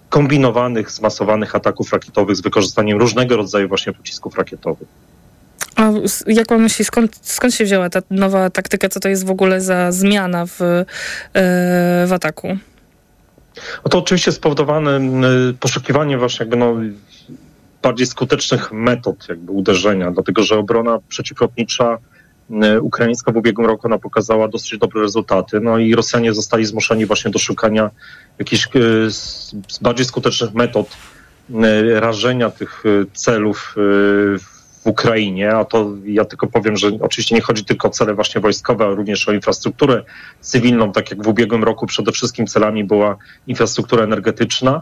kombinowanych, 0.10 0.92
zmasowanych 0.92 1.56
ataków 1.56 1.94
rakietowych 1.94 2.36
z 2.36 2.42
wykorzystaniem 2.42 2.98
różnego 2.98 3.38
rodzaju 3.38 3.68
właśnie 3.68 3.94
pocisków 3.94 4.38
rakietowych. 4.38 4.88
A 5.78 5.92
jak 6.28 6.48
pan 6.48 6.62
myśli, 6.62 6.86
skąd, 6.86 7.20
skąd 7.22 7.54
się 7.54 7.64
wzięła 7.64 7.90
ta 7.90 8.00
nowa 8.10 8.50
taktyka? 8.50 8.90
Co 8.90 9.00
to 9.00 9.10
jest 9.10 9.26
w 9.26 9.30
ogóle 9.30 9.62
za 9.62 9.92
zmiana 9.92 10.46
w, 10.46 10.62
e, 10.62 10.86
w 12.08 12.14
ataku? 12.14 12.58
No 13.86 13.90
to 13.90 13.98
oczywiście 13.98 14.32
spowodowane 14.32 15.00
poszukiwaniem 15.60 16.20
właśnie 16.20 16.44
jakby 16.44 16.58
no 16.58 16.76
bardziej 17.82 18.08
skutecznych 18.08 18.72
metod 18.72 19.30
jakby 19.30 19.52
uderzenia, 19.52 20.12
dlatego 20.12 20.44
że 20.44 20.58
obrona 20.58 21.00
przeciwlotnicza 21.10 21.98
ukraińska 22.82 23.32
w 23.32 23.38
ubiegłym 23.38 23.68
roku 23.68 23.88
ona 23.88 23.98
pokazała 23.98 24.48
dosyć 24.48 24.78
dobre 24.78 25.02
rezultaty, 25.02 25.60
no 25.60 25.78
i 25.78 25.96
Rosjanie 25.96 26.34
zostali 26.34 26.66
zmuszeni 26.66 27.06
właśnie 27.06 27.32
do 27.32 27.40
szukania 27.40 27.90
jakichś 28.40 28.68
e, 28.68 28.80
bardziej 29.82 30.06
skutecznych 30.06 30.54
metod 30.54 30.88
rażenia 31.94 32.50
tych 32.50 32.84
e, 32.86 33.06
celów 33.14 33.74
w 33.76 34.57
Ukrainie, 34.88 35.52
a 35.52 35.66
to 35.66 35.92
ja 36.06 36.26
tylko 36.26 36.48
powiem, 36.48 36.78
że 36.78 36.88
oczywiście 37.02 37.36
nie 37.36 37.42
chodzi 37.42 37.66
tylko 37.66 37.88
o 37.88 37.92
cele 37.92 38.14
właśnie 38.14 38.42
wojskowe, 38.42 38.86
ale 38.86 38.96
również 38.96 39.28
o 39.28 39.34
infrastrukturę 39.34 40.04
cywilną, 40.42 40.92
tak 40.92 41.12
jak 41.12 41.24
w 41.24 41.28
ubiegłym 41.28 41.64
roku 41.64 41.86
przede 41.86 42.12
wszystkim 42.12 42.48
celami 42.48 42.84
była 42.84 43.18
infrastruktura 43.48 44.04
energetyczna, 44.04 44.82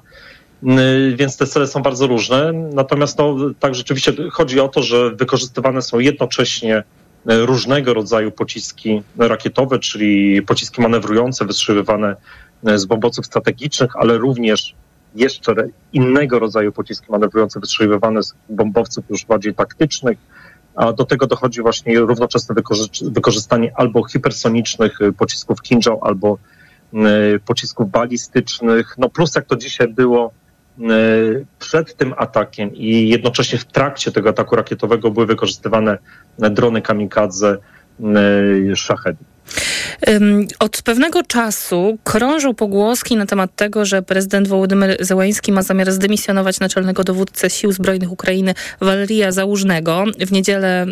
więc 1.16 1.38
te 1.38 1.48
cele 1.48 1.68
są 1.68 1.82
bardzo 1.82 2.08
różne. 2.08 2.54
Natomiast 2.54 3.18
no, 3.18 3.36
tak 3.60 3.76
rzeczywiście 3.76 4.14
chodzi 4.32 4.60
o 4.60 4.68
to, 4.68 4.84
że 4.84 5.12
wykorzystywane 5.12 5.82
są 5.82 6.00
jednocześnie 6.00 6.78
y, 6.78 7.46
różnego 7.46 7.94
rodzaju 7.94 8.32
pociski 8.32 9.02
rakietowe, 9.18 9.80
czyli 9.80 10.42
pociski 10.42 10.82
manewrujące, 10.82 11.46
wystrzeliwane 11.46 12.16
y, 12.70 12.80
z 12.80 12.86
bombowców 12.86 13.26
strategicznych, 13.26 13.96
ale 13.96 14.18
również 14.18 14.76
jeszcze 15.16 15.56
innego 15.94 16.40
rodzaju 16.40 16.72
pociski 16.72 17.12
manewrujące 17.12 17.60
wystrzeliwane 17.60 18.24
z 18.24 18.36
bombowców 18.50 19.06
już 19.10 19.26
bardziej 19.26 19.54
taktycznych, 19.54 20.18
a 20.76 20.94
do 20.94 21.06
tego 21.06 21.28
dochodzi 21.28 21.62
właśnie 21.62 22.00
równoczesne 22.00 22.56
wykorzystanie 23.02 23.72
albo 23.76 24.04
hipersonicznych 24.04 25.02
y, 25.02 25.14
pocisków 25.14 25.62
Kinjal, 25.62 25.98
albo 26.02 26.38
y, 26.94 27.40
pocisków 27.40 27.92
balistycznych, 27.92 28.96
no 28.98 29.10
plus 29.10 29.36
jak 29.36 29.46
to 29.46 29.56
dzisiaj 29.56 29.88
było 29.88 30.32
y, 30.80 31.46
przed 31.60 31.96
tym 31.96 32.14
atakiem 32.18 32.76
i 32.76 33.10
jednocześnie 33.10 33.60
w 33.60 33.66
trakcie 33.66 34.12
tego 34.12 34.30
ataku 34.30 34.56
rakietowego 34.56 35.12
były 35.12 35.26
wykorzystywane 35.26 35.98
drony 36.40 36.82
kamikadze 36.82 37.58
szachetów. 38.76 39.35
Od 40.60 40.82
pewnego 40.82 41.24
czasu 41.24 41.98
krążą 42.04 42.54
pogłoski 42.54 43.16
na 43.16 43.26
temat 43.26 43.56
tego, 43.56 43.86
że 43.86 44.02
prezydent 44.02 44.48
Wołodymyr 44.48 44.98
Zełański 45.00 45.52
ma 45.52 45.64
zamiar 45.64 45.92
zdymisjonować 45.92 46.60
naczelnego 46.60 47.04
dowódcę 47.04 47.50
Sił 47.50 47.72
Zbrojnych 47.72 48.12
Ukrainy 48.12 48.54
Waleria 48.82 49.32
Załużnego. 49.32 50.04
W 50.20 50.32
niedzielę 50.32 50.86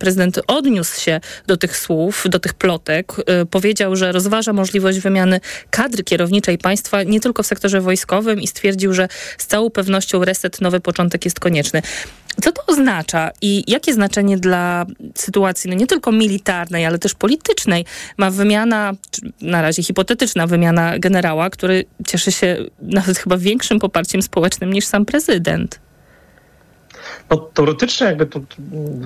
prezydent 0.00 0.40
odniósł 0.46 1.00
się 1.00 1.20
do 1.46 1.56
tych 1.56 1.76
słów, 1.76 2.24
do 2.28 2.38
tych 2.38 2.54
plotek. 2.54 3.12
Y, 3.42 3.46
powiedział, 3.46 3.96
że 3.96 4.12
rozważa 4.12 4.52
możliwość 4.52 4.98
wymiany 4.98 5.40
kadry 5.70 6.04
kierowniczej 6.04 6.58
państwa 6.58 7.02
nie 7.02 7.20
tylko 7.20 7.42
w 7.42 7.46
sektorze 7.46 7.80
wojskowym 7.80 8.40
i 8.40 8.46
stwierdził, 8.46 8.94
że 8.94 9.08
z 9.38 9.46
całą 9.46 9.70
pewnością 9.70 10.24
reset, 10.24 10.60
nowy 10.60 10.80
początek 10.80 11.24
jest 11.24 11.40
konieczny. 11.40 11.82
Co 12.42 12.52
to 12.52 12.62
oznacza 12.66 13.30
i 13.42 13.64
jakie 13.66 13.94
znaczenie 13.94 14.38
dla 14.38 14.86
sytuacji 15.14 15.70
no 15.70 15.76
nie 15.76 15.86
tylko 15.86 16.12
militarnej, 16.12 16.86
ale 16.86 16.98
też 16.98 17.14
politycznej 17.14 17.84
ma 18.18 18.30
wymiana, 18.30 18.92
na 19.40 19.62
razie 19.62 19.82
hipotetyczna 19.82 20.46
wymiana 20.46 20.98
generała, 20.98 21.50
który 21.50 21.84
cieszy 22.06 22.32
się 22.32 22.56
nawet 22.82 23.18
chyba 23.18 23.36
większym 23.36 23.78
poparciem 23.78 24.22
społecznym 24.22 24.72
niż 24.72 24.86
sam 24.86 25.04
prezydent? 25.04 25.80
No, 27.30 27.36
teoretycznie 27.36 28.06
jakby 28.06 28.26
to 28.26 28.40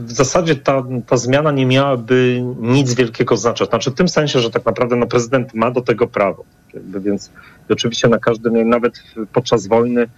w 0.07 0.13
zasadzie 0.13 0.57
ta, 0.57 0.83
ta 1.07 1.17
zmiana 1.17 1.53
nie 1.53 1.67
miałaby 1.67 2.43
nic 2.61 2.95
wielkiego 2.95 3.37
znaczenia. 3.37 3.71
Znaczy 3.71 3.91
w 3.91 3.95
tym 3.95 4.09
sensie, 4.09 4.41
że 4.41 4.51
tak 4.51 4.65
naprawdę 4.65 4.97
no, 4.97 5.07
prezydent 5.07 5.55
ma 5.55 5.71
do 5.71 5.81
tego 5.81 6.07
prawo. 6.07 6.45
Jakby, 6.75 7.01
więc 7.01 7.31
oczywiście 7.69 8.09
na 8.09 8.19
każdym, 8.19 8.69
nawet 8.69 8.95
podczas 9.33 9.67
wojny 9.67 10.09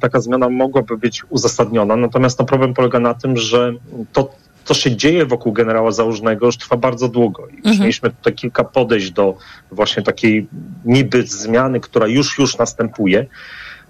taka 0.00 0.20
zmiana 0.20 0.48
mogłaby 0.48 0.98
być 0.98 1.22
uzasadniona. 1.28 1.96
Natomiast 1.96 2.38
no, 2.38 2.44
problem 2.44 2.74
polega 2.74 3.00
na 3.00 3.14
tym, 3.14 3.36
że 3.36 3.72
to, 4.12 4.30
co 4.64 4.74
się 4.74 4.96
dzieje 4.96 5.26
wokół 5.26 5.52
generała 5.52 5.90
Załużnego 5.90 6.46
już 6.46 6.56
trwa 6.56 6.76
bardzo 6.76 7.08
długo. 7.08 7.48
I 7.48 7.56
mhm. 7.56 7.78
mieliśmy 7.80 8.10
tutaj 8.10 8.34
kilka 8.34 8.64
podejść 8.64 9.10
do 9.10 9.36
właśnie 9.70 10.02
takiej 10.02 10.46
niby 10.84 11.26
zmiany, 11.26 11.80
która 11.80 12.06
już, 12.06 12.38
już 12.38 12.58
następuje. 12.58 13.26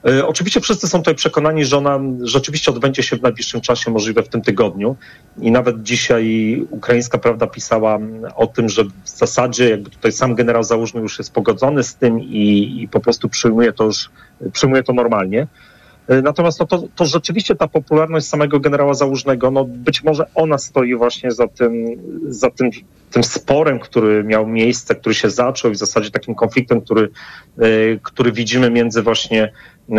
E, 0.09 0.27
oczywiście 0.27 0.61
wszyscy 0.61 0.88
są 0.88 0.99
tutaj 0.99 1.14
przekonani, 1.14 1.64
że 1.64 1.79
ona 1.79 2.01
rzeczywiście 2.22 2.70
odbędzie 2.70 3.03
się 3.03 3.16
w 3.16 3.22
najbliższym 3.22 3.61
czasie, 3.61 3.90
możliwe 3.90 4.22
w 4.22 4.29
tym 4.29 4.42
tygodniu. 4.42 4.96
I 5.40 5.51
nawet 5.51 5.83
dzisiaj 5.83 6.62
ukraińska 6.70 7.18
prawda 7.18 7.46
pisała 7.46 7.99
o 8.37 8.46
tym, 8.46 8.68
że 8.68 8.85
w 8.85 9.09
zasadzie 9.09 9.70
jakby 9.70 9.90
tutaj 9.90 10.12
sam 10.12 10.35
generał 10.35 10.62
Załużny 10.62 11.01
już 11.01 11.18
jest 11.18 11.33
pogodzony 11.33 11.83
z 11.83 11.94
tym 11.94 12.20
i, 12.20 12.77
i 12.83 12.88
po 12.88 13.01
prostu 13.01 13.29
przyjmuje 13.29 13.72
to 13.72 13.85
już, 13.85 14.11
przyjmuje 14.53 14.83
to 14.83 14.92
normalnie. 14.92 15.46
E, 16.09 16.23
natomiast 16.23 16.61
no 16.61 16.66
to, 16.66 16.83
to 16.97 17.05
rzeczywiście 17.05 17.55
ta 17.55 17.69
popularność 17.69 18.27
samego 18.27 18.61
generała 18.61 18.95
Załużnego, 18.95 19.51
no 19.51 19.64
być 19.64 20.05
może 20.05 20.27
ona 20.35 20.59
stoi 20.59 20.95
właśnie 20.95 21.33
za 21.33 21.49
tym, 21.49 21.87
za 22.29 22.51
tym, 22.51 22.71
tym 23.11 23.25
sporem, 23.25 23.79
który 23.79 24.25
miał 24.25 24.47
miejsce, 24.47 24.95
który 24.95 25.14
się 25.14 25.31
zaczął 25.31 25.71
i 25.71 25.75
w 25.75 25.79
zasadzie 25.79 26.11
takim 26.11 26.35
konfliktem, 26.35 26.81
który, 26.81 27.11
e, 27.59 27.69
który 28.03 28.33
widzimy 28.33 28.71
między 28.71 29.03
właśnie 29.03 29.42
e, 29.42 29.95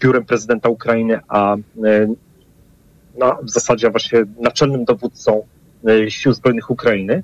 biurem 0.00 0.24
prezydenta 0.24 0.68
Ukrainy, 0.68 1.20
a 1.28 1.56
w 3.42 3.50
zasadzie 3.50 3.90
właśnie 3.90 4.24
naczelnym 4.40 4.84
dowódcą 4.84 5.46
sił 6.08 6.32
zbrojnych 6.32 6.70
Ukrainy. 6.70 7.22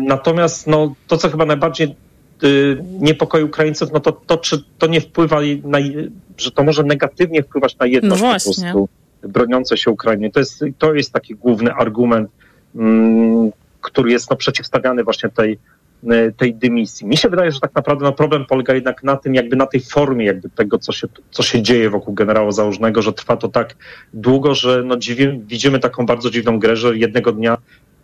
Natomiast 0.00 0.66
no, 0.66 0.94
to, 1.06 1.16
co 1.16 1.28
chyba 1.28 1.44
najbardziej 1.44 1.96
niepokoi 3.00 3.42
Ukraińców, 3.42 3.92
no 3.92 4.00
to, 4.00 4.12
to 4.12 4.36
czy 4.36 4.64
to 4.78 4.86
nie 4.86 5.00
wpływa 5.00 5.40
na, 5.64 5.78
że 6.38 6.50
to 6.50 6.64
może 6.64 6.82
negatywnie 6.82 7.42
wpływać 7.42 7.78
na 7.78 7.86
jedność 7.86 8.22
no 8.22 8.28
po 8.28 8.32
prostu 8.32 8.88
broniące 9.22 9.76
się 9.76 9.90
Ukrainy. 9.90 10.30
To 10.30 10.40
jest, 10.40 10.64
to 10.78 10.94
jest 10.94 11.12
taki 11.12 11.34
główny 11.34 11.72
argument, 11.72 12.30
mm, 12.74 13.50
który 13.80 14.10
jest 14.10 14.30
no, 14.30 14.36
przeciwstawiany 14.36 15.04
właśnie 15.04 15.28
tej, 15.28 15.58
e, 16.10 16.32
tej 16.32 16.54
dymisji. 16.54 17.06
Mi 17.06 17.16
się 17.16 17.28
wydaje, 17.28 17.52
że 17.52 17.60
tak 17.60 17.74
naprawdę 17.74 18.04
no, 18.04 18.12
problem 18.12 18.46
polega 18.46 18.74
jednak 18.74 19.02
na 19.02 19.16
tym, 19.16 19.34
jakby 19.34 19.56
na 19.56 19.66
tej 19.66 19.80
formie 19.80 20.26
jakby 20.26 20.50
tego, 20.50 20.78
co 20.78 20.92
się, 20.92 21.06
co 21.30 21.42
się 21.42 21.62
dzieje 21.62 21.90
wokół 21.90 22.14
generała 22.14 22.52
Założnego, 22.52 23.02
że 23.02 23.12
trwa 23.12 23.36
to 23.36 23.48
tak 23.48 23.76
długo, 24.14 24.54
że 24.54 24.82
no, 24.84 24.96
dziwi, 24.96 25.40
widzimy 25.46 25.78
taką 25.78 26.06
bardzo 26.06 26.30
dziwną 26.30 26.58
grę, 26.58 26.76
że 26.76 26.98
jednego 26.98 27.32
dnia 27.32 27.56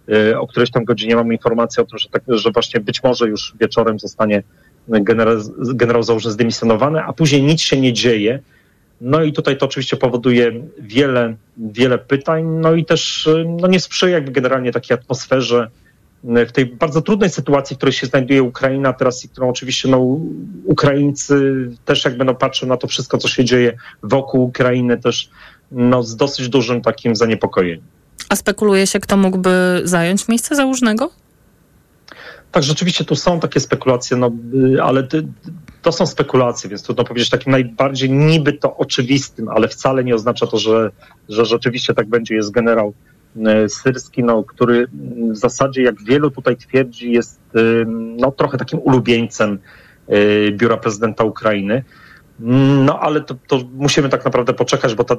e, 0.08 0.40
o 0.40 0.46
którejś 0.46 0.70
tam 0.70 0.84
godzinie 0.84 1.16
mamy 1.16 1.34
informację 1.34 1.82
o 1.82 1.86
tym, 1.86 1.98
że, 1.98 2.08
tak, 2.08 2.22
że 2.28 2.50
właśnie 2.50 2.80
być 2.80 3.02
może 3.02 3.28
już 3.28 3.54
wieczorem 3.60 3.98
zostanie 3.98 4.42
generał, 4.88 5.36
generał 5.74 6.02
założny 6.02 6.30
zdymisjonowany, 6.30 7.00
a 7.00 7.12
później 7.12 7.42
nic 7.42 7.60
się 7.60 7.80
nie 7.80 7.92
dzieje. 7.92 8.40
No 9.00 9.22
i 9.22 9.32
tutaj 9.32 9.56
to 9.58 9.66
oczywiście 9.66 9.96
powoduje 9.96 10.52
wiele, 10.78 11.34
wiele 11.56 11.98
pytań, 11.98 12.44
no 12.44 12.74
i 12.74 12.84
też 12.84 13.28
no 13.60 13.68
nie 13.68 13.80
sprzyja 13.80 14.14
jakby 14.14 14.32
generalnie 14.32 14.72
takiej 14.72 14.94
atmosferze 14.94 15.70
w 16.24 16.52
tej 16.52 16.66
bardzo 16.66 17.02
trudnej 17.02 17.30
sytuacji, 17.30 17.74
w 17.74 17.76
której 17.76 17.92
się 17.92 18.06
znajduje 18.06 18.42
Ukraina 18.42 18.92
teraz 18.92 19.24
i 19.24 19.28
którą 19.28 19.48
oczywiście 19.48 19.88
no, 19.88 20.18
Ukraińcy 20.64 21.68
też 21.84 22.04
jakby 22.04 22.24
no, 22.24 22.34
patrzą 22.34 22.66
na 22.66 22.76
to 22.76 22.86
wszystko, 22.86 23.18
co 23.18 23.28
się 23.28 23.44
dzieje 23.44 23.76
wokół 24.02 24.42
Ukrainy 24.42 24.98
też 24.98 25.30
no, 25.72 26.02
z 26.02 26.16
dosyć 26.16 26.48
dużym 26.48 26.82
takim 26.82 27.16
zaniepokojeniem. 27.16 27.84
A 28.28 28.36
spekuluje 28.36 28.86
się, 28.86 29.00
kto 29.00 29.16
mógłby 29.16 29.80
zająć 29.84 30.28
miejsce 30.28 30.56
założnego? 30.56 31.10
Tak, 32.52 32.62
rzeczywiście 32.62 33.04
tu 33.04 33.16
są 33.16 33.40
takie 33.40 33.60
spekulacje, 33.60 34.16
no, 34.16 34.32
y, 34.74 34.82
ale 34.82 35.08
to 35.82 35.92
są 35.92 36.06
spekulacje, 36.06 36.70
więc 36.70 36.82
trudno 36.82 37.04
powiedzieć 37.04 37.30
takim 37.30 37.52
najbardziej 37.52 38.10
niby 38.10 38.52
to 38.52 38.76
oczywistym, 38.76 39.48
ale 39.48 39.68
wcale 39.68 40.04
nie 40.04 40.14
oznacza 40.14 40.46
to, 40.46 40.58
że, 40.58 40.90
że 41.28 41.44
rzeczywiście 41.44 41.94
tak 41.94 42.08
będzie. 42.08 42.34
Jest 42.34 42.50
generał 42.50 42.94
y, 43.36 43.68
Syrski, 43.68 44.24
no, 44.24 44.44
który 44.44 44.86
w 45.30 45.36
zasadzie, 45.36 45.82
jak 45.82 46.02
wielu 46.04 46.30
tutaj 46.30 46.56
twierdzi, 46.56 47.12
jest 47.12 47.40
y, 47.56 47.84
no, 48.18 48.32
trochę 48.32 48.58
takim 48.58 48.78
ulubieńcem 48.78 49.58
biura 50.52 50.76
prezydenta 50.76 51.24
Ukrainy. 51.24 51.84
No 52.84 53.00
ale 53.00 53.20
to, 53.20 53.34
to 53.46 53.60
musimy 53.74 54.08
tak 54.08 54.24
naprawdę 54.24 54.52
poczekać, 54.52 54.94
bo 54.94 55.04
ta, 55.04 55.16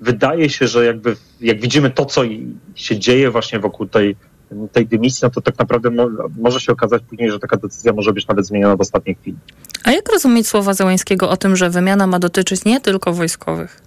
wydaje 0.00 0.50
się, 0.50 0.68
że 0.68 0.84
jakby 0.84 1.16
jak 1.40 1.60
widzimy 1.60 1.90
to, 1.90 2.04
co 2.04 2.22
się 2.74 2.98
dzieje 2.98 3.30
właśnie 3.30 3.58
wokół 3.58 3.86
tej 3.86 4.16
tej 4.72 4.86
dymisji, 4.86 5.20
no 5.22 5.30
to 5.30 5.40
tak 5.40 5.58
naprawdę 5.58 5.90
mo 5.90 6.08
może 6.38 6.60
się 6.60 6.72
okazać 6.72 7.02
później, 7.08 7.30
że 7.30 7.38
taka 7.38 7.56
decyzja 7.56 7.92
może 7.92 8.12
być 8.12 8.28
nawet 8.28 8.46
zmieniona 8.46 8.76
w 8.76 8.80
ostatniej 8.80 9.16
chwili. 9.16 9.38
A 9.84 9.92
jak 9.92 10.12
rozumieć 10.12 10.48
słowa 10.48 10.74
Zełańskiego 10.74 11.30
o 11.30 11.36
tym, 11.36 11.56
że 11.56 11.70
wymiana 11.70 12.06
ma 12.06 12.18
dotyczyć 12.18 12.64
nie 12.64 12.80
tylko 12.80 13.12
wojskowych? 13.12 13.82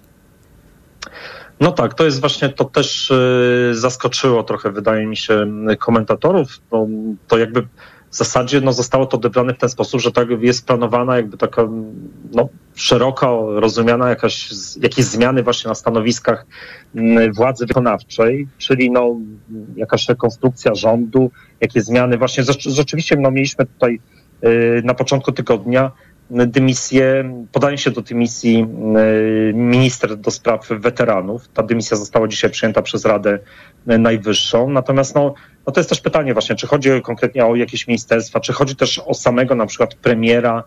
No 1.60 1.72
tak, 1.72 1.94
to 1.94 2.04
jest 2.04 2.20
właśnie, 2.20 2.48
to 2.48 2.64
też 2.64 3.10
y, 3.10 3.70
zaskoczyło 3.74 4.42
trochę, 4.42 4.70
wydaje 4.70 5.06
mi 5.06 5.16
się, 5.16 5.46
komentatorów. 5.78 6.60
No, 6.72 6.86
to 7.28 7.38
jakby 7.38 7.66
w 8.10 8.16
zasadzie 8.16 8.60
no, 8.60 8.72
zostało 8.72 9.06
to 9.06 9.16
odebrane 9.16 9.54
w 9.54 9.58
ten 9.58 9.68
sposób, 9.68 10.00
że 10.00 10.12
tak 10.12 10.28
jest 10.40 10.66
planowana 10.66 11.16
jakby 11.16 11.36
taka 11.36 11.62
no, 12.32 12.48
szeroko 12.74 13.60
rozumiana 13.60 14.08
jakaś, 14.08 14.50
jakieś 14.80 15.04
zmiany 15.04 15.42
właśnie 15.42 15.68
na 15.68 15.74
stanowiskach 15.74 16.46
mm, 16.94 17.32
władzy 17.32 17.66
wykonawczej, 17.66 18.48
czyli 18.58 18.90
no, 18.90 19.16
jakaś 19.76 20.08
rekonstrukcja 20.08 20.74
rządu, 20.74 21.30
jakieś 21.60 21.82
zmiany. 21.82 22.18
Właśnie 22.18 22.44
rzeczywiście 22.66 23.16
no, 23.16 23.30
mieliśmy 23.30 23.66
tutaj 23.66 24.00
y, 24.44 24.82
na 24.84 24.94
początku 24.94 25.32
tygodnia 25.32 25.90
dymisję, 26.30 27.34
podanie 27.52 27.78
się 27.78 27.90
do 27.90 28.00
dymisji 28.00 28.66
y, 29.50 29.54
minister 29.54 30.16
do 30.16 30.30
spraw 30.30 30.68
weteranów. 30.68 31.48
Ta 31.48 31.62
dymisja 31.62 31.96
została 31.96 32.28
dzisiaj 32.28 32.50
przyjęta 32.50 32.82
przez 32.82 33.04
Radę 33.04 33.38
Najwyższą. 33.86 34.70
Natomiast 34.70 35.14
no, 35.14 35.34
no 35.66 35.72
to 35.72 35.80
jest 35.80 35.90
też 35.90 36.00
pytanie 36.00 36.32
właśnie, 36.32 36.56
czy 36.56 36.66
chodzi 36.66 36.90
konkretnie 37.02 37.46
o 37.46 37.56
jakieś 37.56 37.88
ministerstwa, 37.88 38.40
czy 38.40 38.52
chodzi 38.52 38.76
też 38.76 38.98
o 38.98 39.14
samego 39.14 39.54
na 39.54 39.66
przykład 39.66 39.94
premiera. 39.94 40.64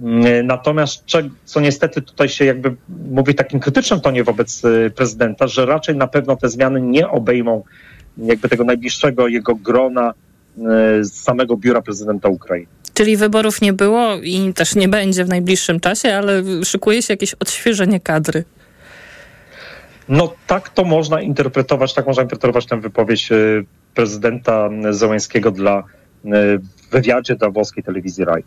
Mm, 0.00 0.46
natomiast 0.46 1.04
co 1.44 1.60
niestety 1.60 2.02
tutaj 2.02 2.28
się 2.28 2.44
jakby 2.44 2.76
mówi 3.10 3.34
takim 3.34 3.60
krytycznym 3.60 4.00
tonie 4.00 4.24
wobec 4.24 4.64
y, 4.64 4.92
prezydenta, 4.96 5.46
że 5.46 5.66
raczej 5.66 5.96
na 5.96 6.06
pewno 6.06 6.36
te 6.36 6.48
zmiany 6.48 6.80
nie 6.80 7.08
obejmą 7.08 7.64
jakby 8.18 8.48
tego 8.48 8.64
najbliższego 8.64 9.28
jego 9.28 9.54
grona 9.54 10.14
z 11.00 11.12
samego 11.12 11.56
biura 11.56 11.82
prezydenta 11.82 12.28
Ukrainy. 12.28 12.66
Czyli 12.94 13.16
wyborów 13.16 13.60
nie 13.60 13.72
było 13.72 14.14
i 14.22 14.54
też 14.54 14.74
nie 14.74 14.88
będzie 14.88 15.24
w 15.24 15.28
najbliższym 15.28 15.80
czasie, 15.80 16.14
ale 16.14 16.42
szykuje 16.64 17.02
się 17.02 17.12
jakieś 17.12 17.34
odświeżenie 17.34 18.00
kadry. 18.00 18.44
No 20.08 20.34
tak 20.46 20.68
to 20.68 20.84
można 20.84 21.20
interpretować, 21.20 21.94
tak 21.94 22.06
można 22.06 22.22
interpretować 22.22 22.66
tę 22.66 22.80
wypowiedź 22.80 23.32
y, 23.32 23.64
prezydenta 23.94 24.70
Zełańskiego 24.90 25.50
dla 25.50 25.82
y, 26.24 26.30
wywiadzie 26.90 27.36
dla 27.36 27.50
włoskiej 27.50 27.84
telewizji 27.84 28.24
RAI. 28.24 28.44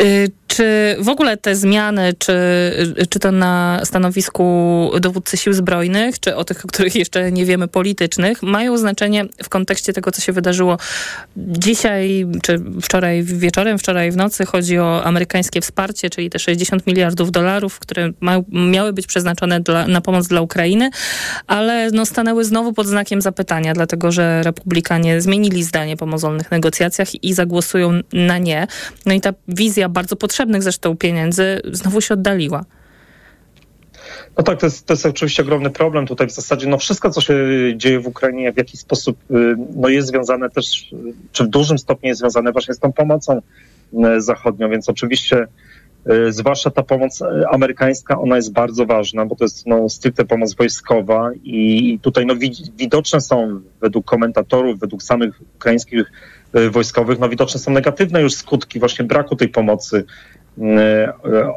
Y, 0.00 0.30
czy 0.48 0.96
w 0.98 1.08
ogóle 1.08 1.36
te 1.36 1.56
zmiany, 1.56 2.14
czy, 2.18 2.32
czy 3.10 3.18
to 3.18 3.32
na 3.32 3.80
stanowisku 3.84 4.90
dowódcy 5.00 5.36
sił 5.36 5.52
zbrojnych, 5.52 6.20
czy 6.20 6.36
o 6.36 6.44
tych, 6.44 6.64
o 6.64 6.68
których 6.68 6.94
jeszcze 6.94 7.32
nie 7.32 7.44
wiemy, 7.44 7.68
politycznych, 7.68 8.42
mają 8.42 8.78
znaczenie 8.78 9.24
w 9.42 9.48
kontekście 9.48 9.92
tego, 9.92 10.10
co 10.10 10.20
się 10.20 10.32
wydarzyło 10.32 10.78
dzisiaj, 11.36 12.26
czy 12.42 12.60
wczoraj 12.82 13.22
wieczorem, 13.22 13.78
wczoraj 13.78 14.10
w 14.10 14.16
nocy? 14.16 14.46
Chodzi 14.46 14.78
o 14.78 15.04
amerykańskie 15.04 15.60
wsparcie, 15.60 16.10
czyli 16.10 16.30
te 16.30 16.38
60 16.38 16.86
miliardów 16.86 17.30
dolarów, 17.30 17.78
które 17.78 18.10
ma, 18.20 18.36
miały 18.48 18.92
być 18.92 19.06
przeznaczone 19.06 19.60
dla, 19.60 19.86
na 19.86 20.00
pomoc 20.00 20.28
dla 20.28 20.40
Ukrainy, 20.40 20.90
ale 21.46 21.90
no, 21.92 22.06
stanęły 22.06 22.44
znowu 22.44 22.72
pod 22.72 22.86
znakiem 22.86 23.22
zapytania, 23.22 23.74
dlatego 23.74 24.12
że 24.12 24.42
republikanie 24.42 25.20
zmienili 25.20 25.64
zdanie 25.64 25.96
po 25.96 26.06
mozolnych 26.06 26.50
negocjacjach 26.50 27.24
i 27.24 27.34
zagłosują 27.34 28.00
na 28.12 28.38
nie. 28.38 28.66
No 29.06 29.14
i 29.14 29.20
ta 29.20 29.32
wizja 29.48 29.67
bardzo 29.88 30.16
potrzebnych 30.16 30.62
zresztą 30.62 30.96
pieniędzy 30.96 31.60
znowu 31.72 32.00
się 32.00 32.14
oddaliła. 32.14 32.64
No 34.38 34.44
tak, 34.44 34.60
to 34.60 34.66
jest, 34.66 34.86
to 34.86 34.92
jest 34.92 35.06
oczywiście 35.06 35.42
ogromny 35.42 35.70
problem 35.70 36.06
tutaj 36.06 36.26
w 36.26 36.32
zasadzie. 36.32 36.66
No 36.66 36.78
wszystko, 36.78 37.10
co 37.10 37.20
się 37.20 37.34
dzieje 37.76 38.00
w 38.00 38.06
Ukrainie, 38.06 38.52
w 38.52 38.56
jakiś 38.56 38.80
sposób 38.80 39.18
y, 39.30 39.34
no 39.76 39.88
jest 39.88 40.08
związane 40.08 40.50
też, 40.50 40.90
czy 41.32 41.44
w 41.44 41.48
dużym 41.48 41.78
stopniu 41.78 42.08
jest 42.08 42.20
związane 42.20 42.52
właśnie 42.52 42.74
z 42.74 42.78
tą 42.78 42.92
pomocą 42.92 43.40
y, 43.92 44.20
zachodnią, 44.20 44.70
więc 44.70 44.88
oczywiście 44.88 45.46
y, 46.10 46.32
zwłaszcza 46.32 46.70
ta 46.70 46.82
pomoc 46.82 47.22
amerykańska, 47.50 48.20
ona 48.20 48.36
jest 48.36 48.52
bardzo 48.52 48.86
ważna, 48.86 49.26
bo 49.26 49.36
to 49.36 49.44
jest 49.44 49.66
no, 49.66 49.88
stricte 49.88 50.24
pomoc 50.24 50.54
wojskowa 50.54 51.30
i 51.44 51.98
tutaj 52.02 52.26
no, 52.26 52.34
widoczne 52.76 53.20
są 53.20 53.60
według 53.80 54.04
komentatorów, 54.04 54.80
według 54.80 55.02
samych 55.02 55.40
ukraińskich 55.56 56.12
wojskowych, 56.70 57.18
no 57.18 57.28
widoczne 57.28 57.60
są 57.60 57.70
negatywne 57.70 58.22
już 58.22 58.34
skutki 58.34 58.78
właśnie 58.78 59.04
braku 59.04 59.36
tej 59.36 59.48
pomocy 59.48 60.04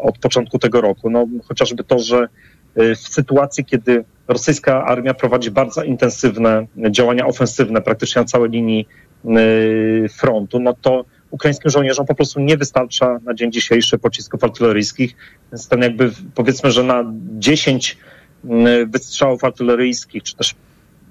od 0.01 0.17
początku 0.17 0.59
tego 0.59 0.81
roku. 0.81 1.09
No 1.09 1.27
chociażby 1.47 1.83
to, 1.83 1.99
że 1.99 2.27
w 2.75 2.97
sytuacji, 2.97 3.65
kiedy 3.65 4.03
rosyjska 4.27 4.85
armia 4.85 5.13
prowadzi 5.13 5.51
bardzo 5.51 5.83
intensywne 5.83 6.67
działania 6.89 7.25
ofensywne 7.25 7.81
praktycznie 7.81 8.21
na 8.21 8.25
całej 8.25 8.49
linii 8.49 8.87
y, 9.25 10.09
frontu, 10.17 10.59
no 10.59 10.73
to 10.81 11.05
ukraińskim 11.31 11.71
żołnierzom 11.71 12.05
po 12.05 12.15
prostu 12.15 12.39
nie 12.39 12.57
wystarcza 12.57 13.19
na 13.25 13.33
dzień 13.33 13.51
dzisiejszy 13.51 13.97
pocisków 13.97 14.43
artyleryjskich. 14.43 15.15
Więc 15.51 15.67
ten 15.67 15.81
jakby 15.81 16.11
powiedzmy, 16.35 16.71
że 16.71 16.83
na 16.83 17.03
10 17.39 17.97
y, 18.45 18.49
wystrzałów 18.85 19.43
artyleryjskich, 19.43 20.23
czy 20.23 20.35
też 20.35 20.55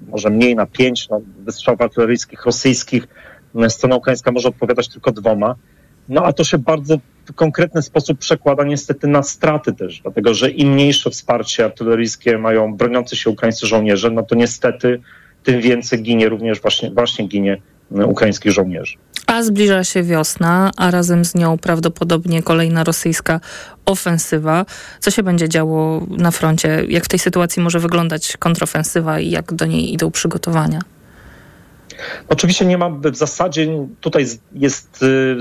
może 0.09 0.31
mniej 0.31 0.57
na 0.57 0.67
5 0.67 1.09
no, 1.09 1.21
wystrzałów 1.39 1.81
artyleryjskich 1.81 2.45
rosyjskich, 2.45 3.05
y, 3.05 3.09
strona 3.69 3.97
ukraińska 3.97 4.33
może 4.33 4.49
odpowiadać 4.49 4.89
tylko 4.89 5.13
dwoma. 5.13 5.55
No 6.09 6.25
a 6.25 6.33
to 6.33 6.45
się 6.45 6.59
bardzo 6.59 6.97
w 7.25 7.33
konkretny 7.33 7.83
sposób 7.83 8.19
przekłada 8.19 8.65
niestety 8.65 9.09
na 9.09 9.23
straty 9.23 9.73
też, 9.73 10.01
dlatego 10.01 10.35
że 10.35 10.51
im 10.51 10.73
mniejsze 10.73 11.11
wsparcie 11.11 11.65
artyleryjskie 11.65 12.39
mają 12.39 12.75
broniący 12.75 13.17
się 13.17 13.31
ukraińscy 13.31 13.67
żołnierze, 13.67 14.11
no 14.11 14.23
to 14.23 14.35
niestety 14.35 15.01
tym 15.45 15.61
więcej 15.61 16.03
ginie 16.03 16.29
również 16.29 16.61
właśnie, 16.61 16.91
właśnie 16.91 17.29
ginie 17.29 17.63
e, 17.93 18.07
ukraińskich 18.07 18.53
żołnierzy. 18.53 18.97
A 19.27 19.43
zbliża 19.43 19.85
się 19.85 20.03
wiosna, 20.03 20.71
a 20.77 20.91
razem 20.91 21.25
z 21.25 21.35
nią 21.35 21.59
prawdopodobnie 21.59 22.43
kolejna 22.43 22.85
rosyjska 22.85 23.41
ofensywa. 23.87 24.67
Co 25.01 25.11
się 25.11 25.23
będzie 25.23 25.49
działo 25.49 26.07
na 26.11 26.31
froncie? 26.31 26.85
Jak 26.89 27.05
w 27.05 27.09
tej 27.09 27.19
sytuacji 27.19 27.63
może 27.63 27.79
wyglądać 27.79 28.37
kontrofensywa 28.37 29.21
i 29.21 29.31
jak 29.31 29.55
do 29.55 29.67
niej 29.67 29.93
idą 29.93 30.11
przygotowania? 30.11 30.81
Oczywiście 32.29 32.67
nie 32.67 32.79
ma 32.79 32.91
w 32.91 33.17
zasadzie 33.17 33.87
tutaj 34.01 34.27
jest 34.53 35.03
y, 35.03 35.37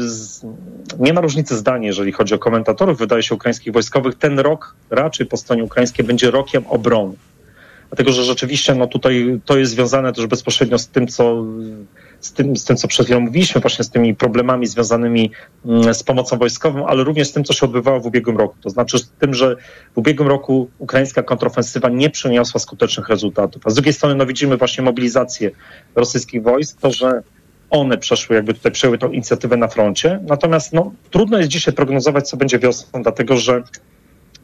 nie 1.00 1.14
ma 1.14 1.22
różnicy 1.22 1.58
zdań, 1.58 1.84
jeżeli 1.84 2.12
chodzi 2.12 2.36
o 2.36 2.40
komentatorów, 2.40 2.98
wydaje 2.98 3.24
się, 3.24 3.36
ukraińskich 3.36 3.74
wojskowych. 3.74 4.16
Ten 4.16 4.40
rok 4.40 4.76
raczej 4.90 5.26
po 5.26 5.38
stronie 5.38 5.64
ukraińskiej 5.64 6.06
będzie 6.06 6.32
rokiem 6.32 6.64
obrony. 6.68 7.14
Dlatego, 7.90 8.12
że 8.12 8.24
rzeczywiście 8.24 8.76
no 8.76 8.88
tutaj 8.88 9.40
to 9.46 9.58
jest 9.58 9.72
związane 9.72 10.14
też 10.14 10.28
bezpośrednio 10.28 10.80
z 10.80 10.88
tym, 10.88 11.08
co 11.08 11.46
z 12.22 12.34
tym, 12.34 12.58
z 12.58 12.66
tym, 12.66 12.78
co 12.78 12.88
przed 12.88 13.06
chwilą 13.06 13.20
mówiliśmy, 13.20 13.62
właśnie 13.62 13.86
z 13.86 13.90
tymi 13.90 14.16
problemami 14.16 14.68
związanymi 14.68 15.32
mm, 15.66 15.94
z 15.94 16.04
pomocą 16.04 16.38
wojskową, 16.38 16.88
ale 16.88 17.04
również 17.04 17.28
z 17.28 17.34
tym, 17.34 17.44
co 17.44 17.54
się 17.54 17.66
odbywało 17.66 18.00
w 18.00 18.06
ubiegłym 18.06 18.38
roku. 18.38 18.56
To 18.62 18.70
znaczy 18.70 19.00
z 19.00 19.10
tym, 19.10 19.34
że 19.34 19.56
w 19.96 19.98
ubiegłym 19.98 20.30
roku 20.30 20.70
ukraińska 20.78 21.24
kontrofensywa 21.24 21.90
nie 21.90 22.10
przyniosła 22.10 22.60
skutecznych 22.60 23.10
rezultatów. 23.10 23.62
A 23.68 23.70
z 23.70 23.74
drugiej 23.74 23.94
strony 23.94 24.16
no, 24.16 24.26
widzimy 24.26 24.58
właśnie 24.58 24.84
mobilizację 24.84 25.52
rosyjskich 25.96 26.44
wojsk, 26.44 26.82
to, 26.82 26.92
że 26.92 27.24
one 27.70 27.98
przeszły, 27.98 28.36
jakby 28.36 28.54
tutaj 28.54 28.72
przejęły 28.72 28.98
tą 28.98 29.12
inicjatywę 29.12 29.58
na 29.58 29.68
froncie. 29.68 30.20
Natomiast 30.28 30.74
no, 30.74 30.92
trudno 31.12 31.38
jest 31.38 31.50
dzisiaj 31.50 31.74
prognozować, 31.74 32.30
co 32.30 32.38
będzie 32.38 32.60
wiosną, 32.60 33.04
dlatego 33.04 33.38
że 33.38 33.64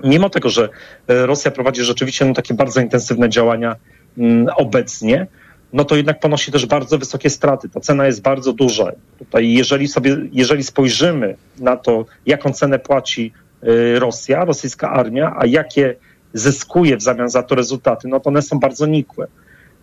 mimo 0.03 0.29
tego, 0.29 0.49
że 0.49 0.69
e, 1.07 1.25
Rosja 1.25 1.51
prowadzi 1.51 1.83
rzeczywiście 1.83 2.25
no, 2.25 2.33
takie 2.33 2.53
bardzo 2.53 2.81
intensywne 2.81 3.29
działania 3.29 3.75
mm, 4.17 4.47
obecnie, 4.55 5.27
no 5.75 5.85
to 5.85 5.95
jednak 5.95 6.19
ponosi 6.19 6.51
też 6.51 6.65
bardzo 6.65 6.97
wysokie 6.97 7.29
straty. 7.29 7.69
Ta 7.69 7.79
cena 7.79 8.05
jest 8.05 8.21
bardzo 8.21 8.53
duża. 8.53 8.91
Tutaj 9.19 9.51
jeżeli 9.51 9.87
sobie, 9.87 10.17
jeżeli 10.31 10.63
spojrzymy 10.63 11.35
na 11.59 11.77
to, 11.77 12.05
jaką 12.25 12.53
cenę 12.53 12.79
płaci 12.79 13.31
y, 13.63 13.99
Rosja, 13.99 14.45
rosyjska 14.45 14.89
armia, 14.89 15.35
a 15.37 15.45
jakie 15.45 15.95
zyskuje 16.33 16.97
w 16.97 17.01
zamian 17.01 17.29
za 17.29 17.43
to 17.43 17.55
rezultaty, 17.55 18.07
no 18.07 18.19
to 18.19 18.29
one 18.29 18.41
są 18.41 18.59
bardzo 18.59 18.85
nikłe. 18.85 19.27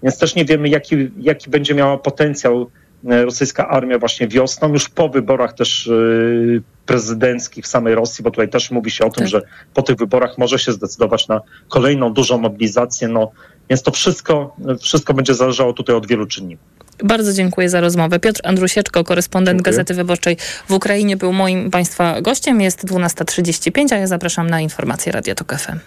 Więc 0.03 0.19
też 0.19 0.35
nie 0.35 0.45
wiemy, 0.45 0.69
jaki, 0.69 1.11
jaki 1.19 1.51
będzie 1.51 1.75
miała 1.75 1.99
potencjał 1.99 2.71
y, 3.13 3.25
rosyjska 3.25 3.69
armia 3.69 3.99
właśnie 3.99 4.29
wiosną, 4.29 4.73
już 4.73 4.89
po 4.89 5.09
wyborach 5.09 5.53
też 5.53 5.87
y, 5.87 6.63
prezydenckich 6.87 7.65
w 7.65 7.69
samej 7.69 7.95
Rosji, 7.95 8.25
bo 8.25 8.31
tutaj 8.31 8.49
też 8.49 8.71
mówi 8.71 8.91
się 8.91 9.05
o 9.05 9.11
tym, 9.11 9.25
tak. 9.25 9.29
że 9.29 9.43
po 9.75 9.83
tych 9.83 9.97
wyborach 9.97 10.39
może 10.39 10.59
się 10.59 10.73
zdecydować 10.73 11.29
na 11.29 11.41
kolejną 11.69 12.13
dużą 12.13 12.39
mobilizację. 12.39 13.09
No, 13.09 13.31
więc 13.73 13.83
to 13.83 13.91
wszystko, 13.91 14.57
wszystko 14.81 15.15
będzie 15.15 15.35
zależało 15.35 15.73
tutaj 15.73 15.97
od 15.97 16.07
wielu 16.07 16.27
czynników. 16.27 16.67
Bardzo 17.05 17.33
dziękuję 17.33 17.69
za 17.69 17.81
rozmowę. 17.81 18.21
Piotr 18.21 18.41
Andrusieczko, 18.45 19.05
korespondent 19.05 19.59
dziękuję. 19.59 19.73
Gazety 19.73 19.95
Wyborczej 19.95 20.37
w 20.69 20.73
Ukrainie, 20.73 21.17
był 21.17 21.33
moim 21.33 21.71
Państwa 21.71 22.21
gościem. 22.21 22.61
Jest 22.61 22.85
12.35, 22.85 23.95
a 23.95 23.97
ja 23.97 24.07
zapraszam 24.07 24.51
na 24.51 24.61
informacje 24.61 25.13
Radia 25.13 25.35
Tok 25.35 25.55
FM. 25.59 25.79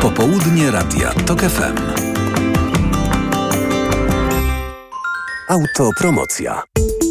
Popołudnie 0.00 0.70
Radia 0.70 1.12
Tok 1.26 1.40
FM. 1.42 2.13
Autopromocja. 5.48 6.62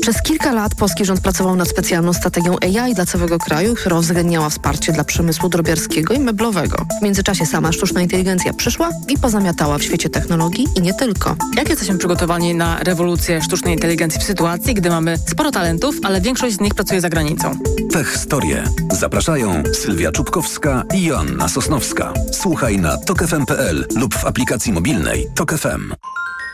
Przez 0.01 0.21
kilka 0.21 0.51
lat 0.51 0.75
polski 0.75 1.05
rząd 1.05 1.21
pracował 1.21 1.55
nad 1.55 1.69
specjalną 1.69 2.13
strategią 2.13 2.55
AI 2.61 2.93
dla 2.93 3.05
całego 3.05 3.37
kraju, 3.37 3.75
która 3.75 3.97
uwzględniała 3.97 4.49
wsparcie 4.49 4.91
dla 4.91 5.03
przemysłu 5.03 5.49
drobiarskiego 5.49 6.13
i 6.13 6.19
meblowego. 6.19 6.85
W 6.99 7.03
międzyczasie 7.03 7.45
sama 7.45 7.71
sztuczna 7.71 8.01
inteligencja 8.01 8.53
przyszła 8.53 8.89
i 9.09 9.17
pozamiatała 9.17 9.77
w 9.77 9.83
świecie 9.83 10.09
technologii 10.09 10.67
i 10.75 10.81
nie 10.81 10.93
tylko. 10.93 11.35
Jak 11.57 11.69
jesteśmy 11.69 11.97
przygotowani 11.97 12.55
na 12.55 12.79
rewolucję 12.79 13.41
sztucznej 13.41 13.73
inteligencji 13.73 14.21
w 14.21 14.23
sytuacji, 14.23 14.73
gdy 14.73 14.89
mamy 14.89 15.17
sporo 15.17 15.51
talentów, 15.51 15.95
ale 16.03 16.21
większość 16.21 16.55
z 16.55 16.59
nich 16.59 16.75
pracuje 16.75 17.01
za 17.01 17.09
granicą? 17.09 17.59
Tech 17.91 18.17
Storie. 18.17 18.63
Zapraszają 18.91 19.63
Sylwia 19.73 20.11
Czubkowska 20.11 20.83
i 20.93 21.03
Joanna 21.03 21.47
Sosnowska. 21.47 22.13
Słuchaj 22.31 22.77
na 22.77 22.97
tokefm.pl 22.97 23.87
lub 23.95 24.15
w 24.15 24.25
aplikacji 24.25 24.73
mobilnej 24.73 25.27
Tok 25.35 25.53
FM. 25.53 25.93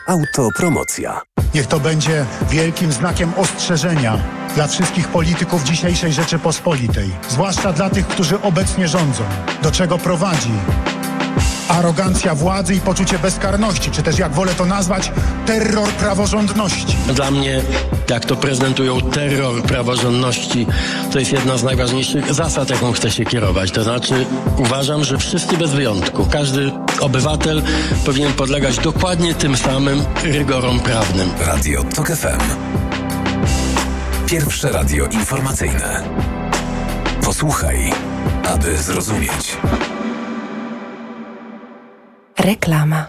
Autopromocja. 0.06 1.20
Niech 1.54 1.66
to 1.66 1.80
będzie 1.80 2.26
wielkim 2.50 2.92
znakiem 2.92 3.32
ostrzeżenia 3.36 4.18
dla 4.54 4.66
wszystkich 4.66 5.08
polityków 5.08 5.62
dzisiejszej 5.62 6.12
Rzeczypospolitej, 6.12 7.10
zwłaszcza 7.28 7.72
dla 7.72 7.90
tych, 7.90 8.08
którzy 8.08 8.42
obecnie 8.42 8.88
rządzą. 8.88 9.24
Do 9.62 9.70
czego 9.70 9.98
prowadzi 9.98 10.52
arogancja 11.70 12.34
władzy 12.34 12.74
i 12.74 12.80
poczucie 12.80 13.18
bezkarności, 13.18 13.90
czy 13.90 14.02
też 14.02 14.18
jak 14.18 14.32
wolę 14.32 14.54
to 14.54 14.66
nazwać, 14.66 15.12
terror 15.46 15.88
praworządności. 15.88 16.96
Dla 17.14 17.30
mnie, 17.30 17.62
jak 18.10 18.24
to 18.24 18.36
prezentują 18.36 19.00
terror 19.00 19.62
praworządności, 19.62 20.66
to 21.12 21.18
jest 21.18 21.32
jedna 21.32 21.58
z 21.58 21.62
najważniejszych 21.62 22.34
zasad, 22.34 22.70
jaką 22.70 22.92
chcę 22.92 23.10
się 23.10 23.24
kierować. 23.24 23.70
To 23.70 23.82
znaczy, 23.82 24.26
uważam, 24.58 25.04
że 25.04 25.18
wszyscy 25.18 25.56
bez 25.56 25.70
wyjątku, 25.70 26.26
każdy 26.32 26.72
obywatel 27.00 27.62
powinien 28.04 28.32
podlegać 28.32 28.78
dokładnie 28.78 29.34
tym 29.34 29.56
samym 29.56 30.04
rygorom 30.22 30.80
prawnym. 30.80 31.30
Radio 31.46 31.84
TOK 31.84 32.08
FM. 32.08 32.40
Pierwsze 34.26 34.72
radio 34.72 35.06
informacyjne. 35.06 36.02
Posłuchaj, 37.24 37.92
aby 38.44 38.76
zrozumieć. 38.76 39.56
Reklama. 42.50 43.06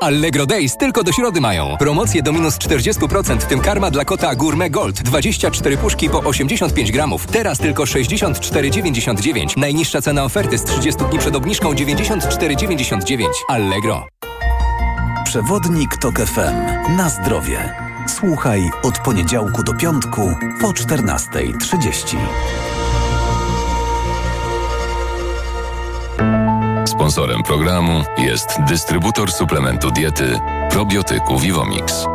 Allegro 0.00 0.46
Days 0.46 0.76
tylko 0.76 1.04
do 1.04 1.12
środy 1.12 1.40
mają. 1.40 1.76
Promocje 1.78 2.22
do 2.22 2.32
minus 2.32 2.58
40%, 2.58 3.38
w 3.38 3.44
tym 3.44 3.60
karma 3.60 3.90
dla 3.90 4.04
kota 4.04 4.34
Gourmet 4.34 4.72
Gold. 4.72 5.02
24 5.02 5.76
puszki 5.76 6.10
po 6.10 6.18
85 6.18 6.92
gramów. 6.92 7.26
Teraz 7.26 7.58
tylko 7.58 7.84
64,99. 7.84 9.56
Najniższa 9.56 10.02
cena 10.02 10.24
oferty 10.24 10.58
z 10.58 10.64
30 10.64 11.04
dni 11.04 11.18
przed 11.18 11.36
obniżką 11.36 11.72
94,99. 11.72 13.26
Allegro. 13.48 14.06
Przewodnik 15.24 15.96
TOK 15.96 16.18
FM. 16.18 16.96
Na 16.96 17.08
zdrowie. 17.08 17.74
Słuchaj 18.08 18.70
od 18.82 18.98
poniedziałku 18.98 19.62
do 19.62 19.74
piątku 19.74 20.34
po 20.60 20.68
14.30. 20.68 22.16
Sponsorem 27.02 27.42
programu 27.42 28.04
jest 28.18 28.58
dystrybutor 28.68 29.32
suplementu 29.32 29.90
diety 29.90 30.40
probiotyku 30.70 31.38
Vivomix. 31.38 32.06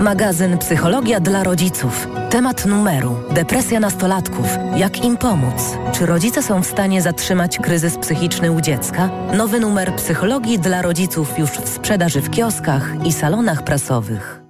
Magazyn 0.00 0.58
Psychologia 0.58 1.20
dla 1.20 1.44
rodziców. 1.44 2.08
Temat 2.30 2.66
numeru: 2.66 3.16
depresja 3.30 3.80
nastolatków. 3.80 4.46
Jak 4.76 5.04
im 5.04 5.16
pomóc? 5.16 5.78
Czy 5.92 6.06
rodzice 6.06 6.42
są 6.42 6.62
w 6.62 6.66
stanie 6.66 7.02
zatrzymać 7.02 7.58
kryzys 7.58 7.98
psychiczny 7.98 8.52
u 8.52 8.60
dziecka? 8.60 9.10
Nowy 9.36 9.60
numer 9.60 9.96
Psychologii 9.96 10.58
dla 10.58 10.82
rodziców 10.82 11.38
już 11.38 11.50
w 11.50 11.68
sprzedaży 11.68 12.20
w 12.20 12.30
kioskach 12.30 12.92
i 13.04 13.12
salonach 13.12 13.64
prasowych. 13.64 14.47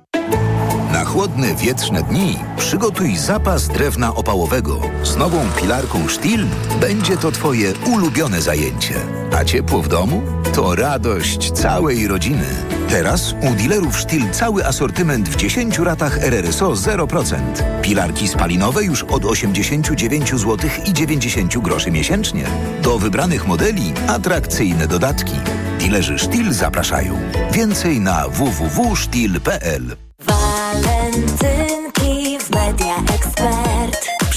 Chłodne, 1.18 1.54
wietrzne 1.54 2.02
dni 2.02 2.38
przygotuj 2.56 3.16
zapas 3.16 3.68
drewna 3.68 4.14
opałowego. 4.14 4.80
Z 5.02 5.16
nową 5.16 5.38
pilarką 5.60 6.08
Stihl 6.08 6.46
będzie 6.80 7.16
to 7.16 7.32
Twoje 7.32 7.72
ulubione 7.86 8.42
zajęcie. 8.42 8.94
A 9.38 9.44
ciepło 9.44 9.82
w 9.82 9.88
domu? 9.88 10.22
To 10.54 10.74
radość 10.74 11.52
całej 11.52 12.08
rodziny. 12.08 12.46
Teraz 12.88 13.32
u 13.32 13.54
dealerów 13.54 14.00
Stihl 14.00 14.30
cały 14.30 14.66
asortyment 14.66 15.28
w 15.28 15.36
10 15.36 15.78
ratach 15.78 16.18
RRSO 16.18 16.72
0%. 16.72 17.36
Pilarki 17.82 18.28
spalinowe 18.28 18.84
już 18.84 19.02
od 19.02 19.24
89 19.24 20.30
zł 20.30 20.56
i 20.86 20.92
90 20.92 21.58
groszy 21.58 21.90
miesięcznie. 21.90 22.44
Do 22.82 22.98
wybranych 22.98 23.46
modeli 23.46 23.92
atrakcyjne 24.08 24.86
dodatki. 24.86 25.34
Dilerzy 25.78 26.18
Stihl 26.18 26.52
zapraszają. 26.52 27.18
Więcej 27.52 28.00
na 28.00 28.28
www.stihl.pl 28.28 30.07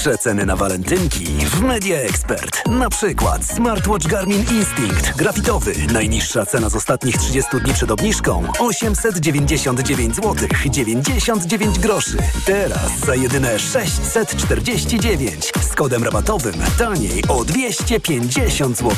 Przeceny 0.02 0.46
na 0.46 0.56
walentynki 0.56 1.24
w 1.26 1.60
Media 1.60 1.98
Expert. 1.98 2.68
Na 2.68 2.90
przykład 2.90 3.44
smartwatch 3.44 4.06
Garmin 4.06 4.44
Instinct 4.50 5.16
grafitowy. 5.16 5.74
Najniższa 5.92 6.46
cena 6.46 6.68
z 6.68 6.74
ostatnich 6.76 7.16
30 7.16 7.50
dni 7.64 7.74
przed 7.74 7.90
obniżką 7.90 8.44
899 8.58 10.16
zł 10.16 10.48
99 10.70 11.78
groszy. 11.78 12.16
Teraz 12.44 12.98
za 13.06 13.14
jedyne 13.14 13.58
649 13.58 15.52
z 15.70 15.74
kodem 15.74 16.04
rabatowym 16.04 16.54
taniej 16.78 17.24
o 17.28 17.44
250 17.44 18.76
zł. 18.76 18.94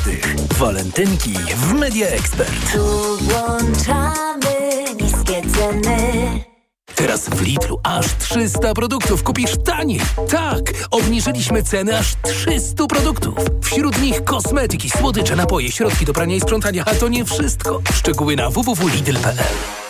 Walentynki 0.57 1.33
w 1.33 1.73
Media 1.73 2.07
Expert. 2.07 2.71
Tu 2.73 3.17
włączamy 3.17 4.55
niskie 5.01 5.41
ceny. 5.41 6.54
Teraz 6.95 7.29
w 7.29 7.41
Lidlu 7.41 7.79
aż 7.83 8.05
300 8.19 8.73
produktów 8.73 9.23
kupisz 9.23 9.51
taniej. 9.65 10.01
Tak, 10.29 10.61
obniżyliśmy 10.91 11.63
ceny 11.63 11.97
aż 11.99 12.13
300 12.23 12.87
produktów. 12.87 13.33
Wśród 13.63 14.01
nich 14.01 14.23
kosmetyki, 14.23 14.89
słodycze, 14.89 15.35
napoje, 15.35 15.71
środki 15.71 16.05
do 16.05 16.13
prania 16.13 16.35
i 16.35 16.41
sprzątania. 16.41 16.83
A 16.85 16.95
to 16.95 17.07
nie 17.07 17.25
wszystko. 17.25 17.81
Szczegóły 17.93 18.35
na 18.35 18.49
www.lidl.pl. 18.49 19.37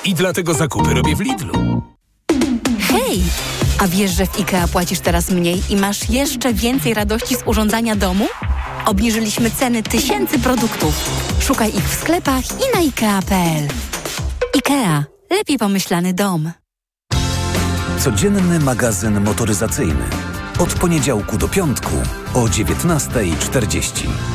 I 0.06 0.14
dlatego 0.14 0.54
zakupy 0.54 0.94
robię 0.94 1.16
w 1.16 1.20
Lidlu. 1.20 1.82
Hej! 2.80 3.24
A 3.80 3.88
wiesz, 3.88 4.12
że 4.12 4.26
w 4.26 4.40
IKEA 4.40 4.68
płacisz 4.72 5.00
teraz 5.00 5.30
mniej 5.30 5.62
i 5.70 5.76
masz 5.76 6.10
jeszcze 6.10 6.54
więcej 6.54 6.94
radości 6.94 7.36
z 7.36 7.44
urządzania 7.46 7.96
domu? 7.96 8.28
Obniżyliśmy 8.86 9.52
ceny 9.52 9.84
tysięcy 9.84 10.40
produktów. 10.40 11.10
Szukaj 11.40 11.70
ich 11.70 11.90
w 11.90 12.02
sklepach 12.02 12.44
i 12.46 12.76
na 12.76 12.80
IKEA.pl. 12.80 13.68
IKEA. 14.56 15.04
Lepiej 15.30 15.58
pomyślany 15.58 16.14
dom. 16.14 16.52
Codzienny 18.00 18.60
magazyn 18.60 19.22
motoryzacyjny. 19.22 20.06
Od 20.60 20.74
poniedziałku 20.74 21.38
do 21.38 21.48
piątku 21.48 21.96
o 22.34 22.40
19.40. 22.40 24.35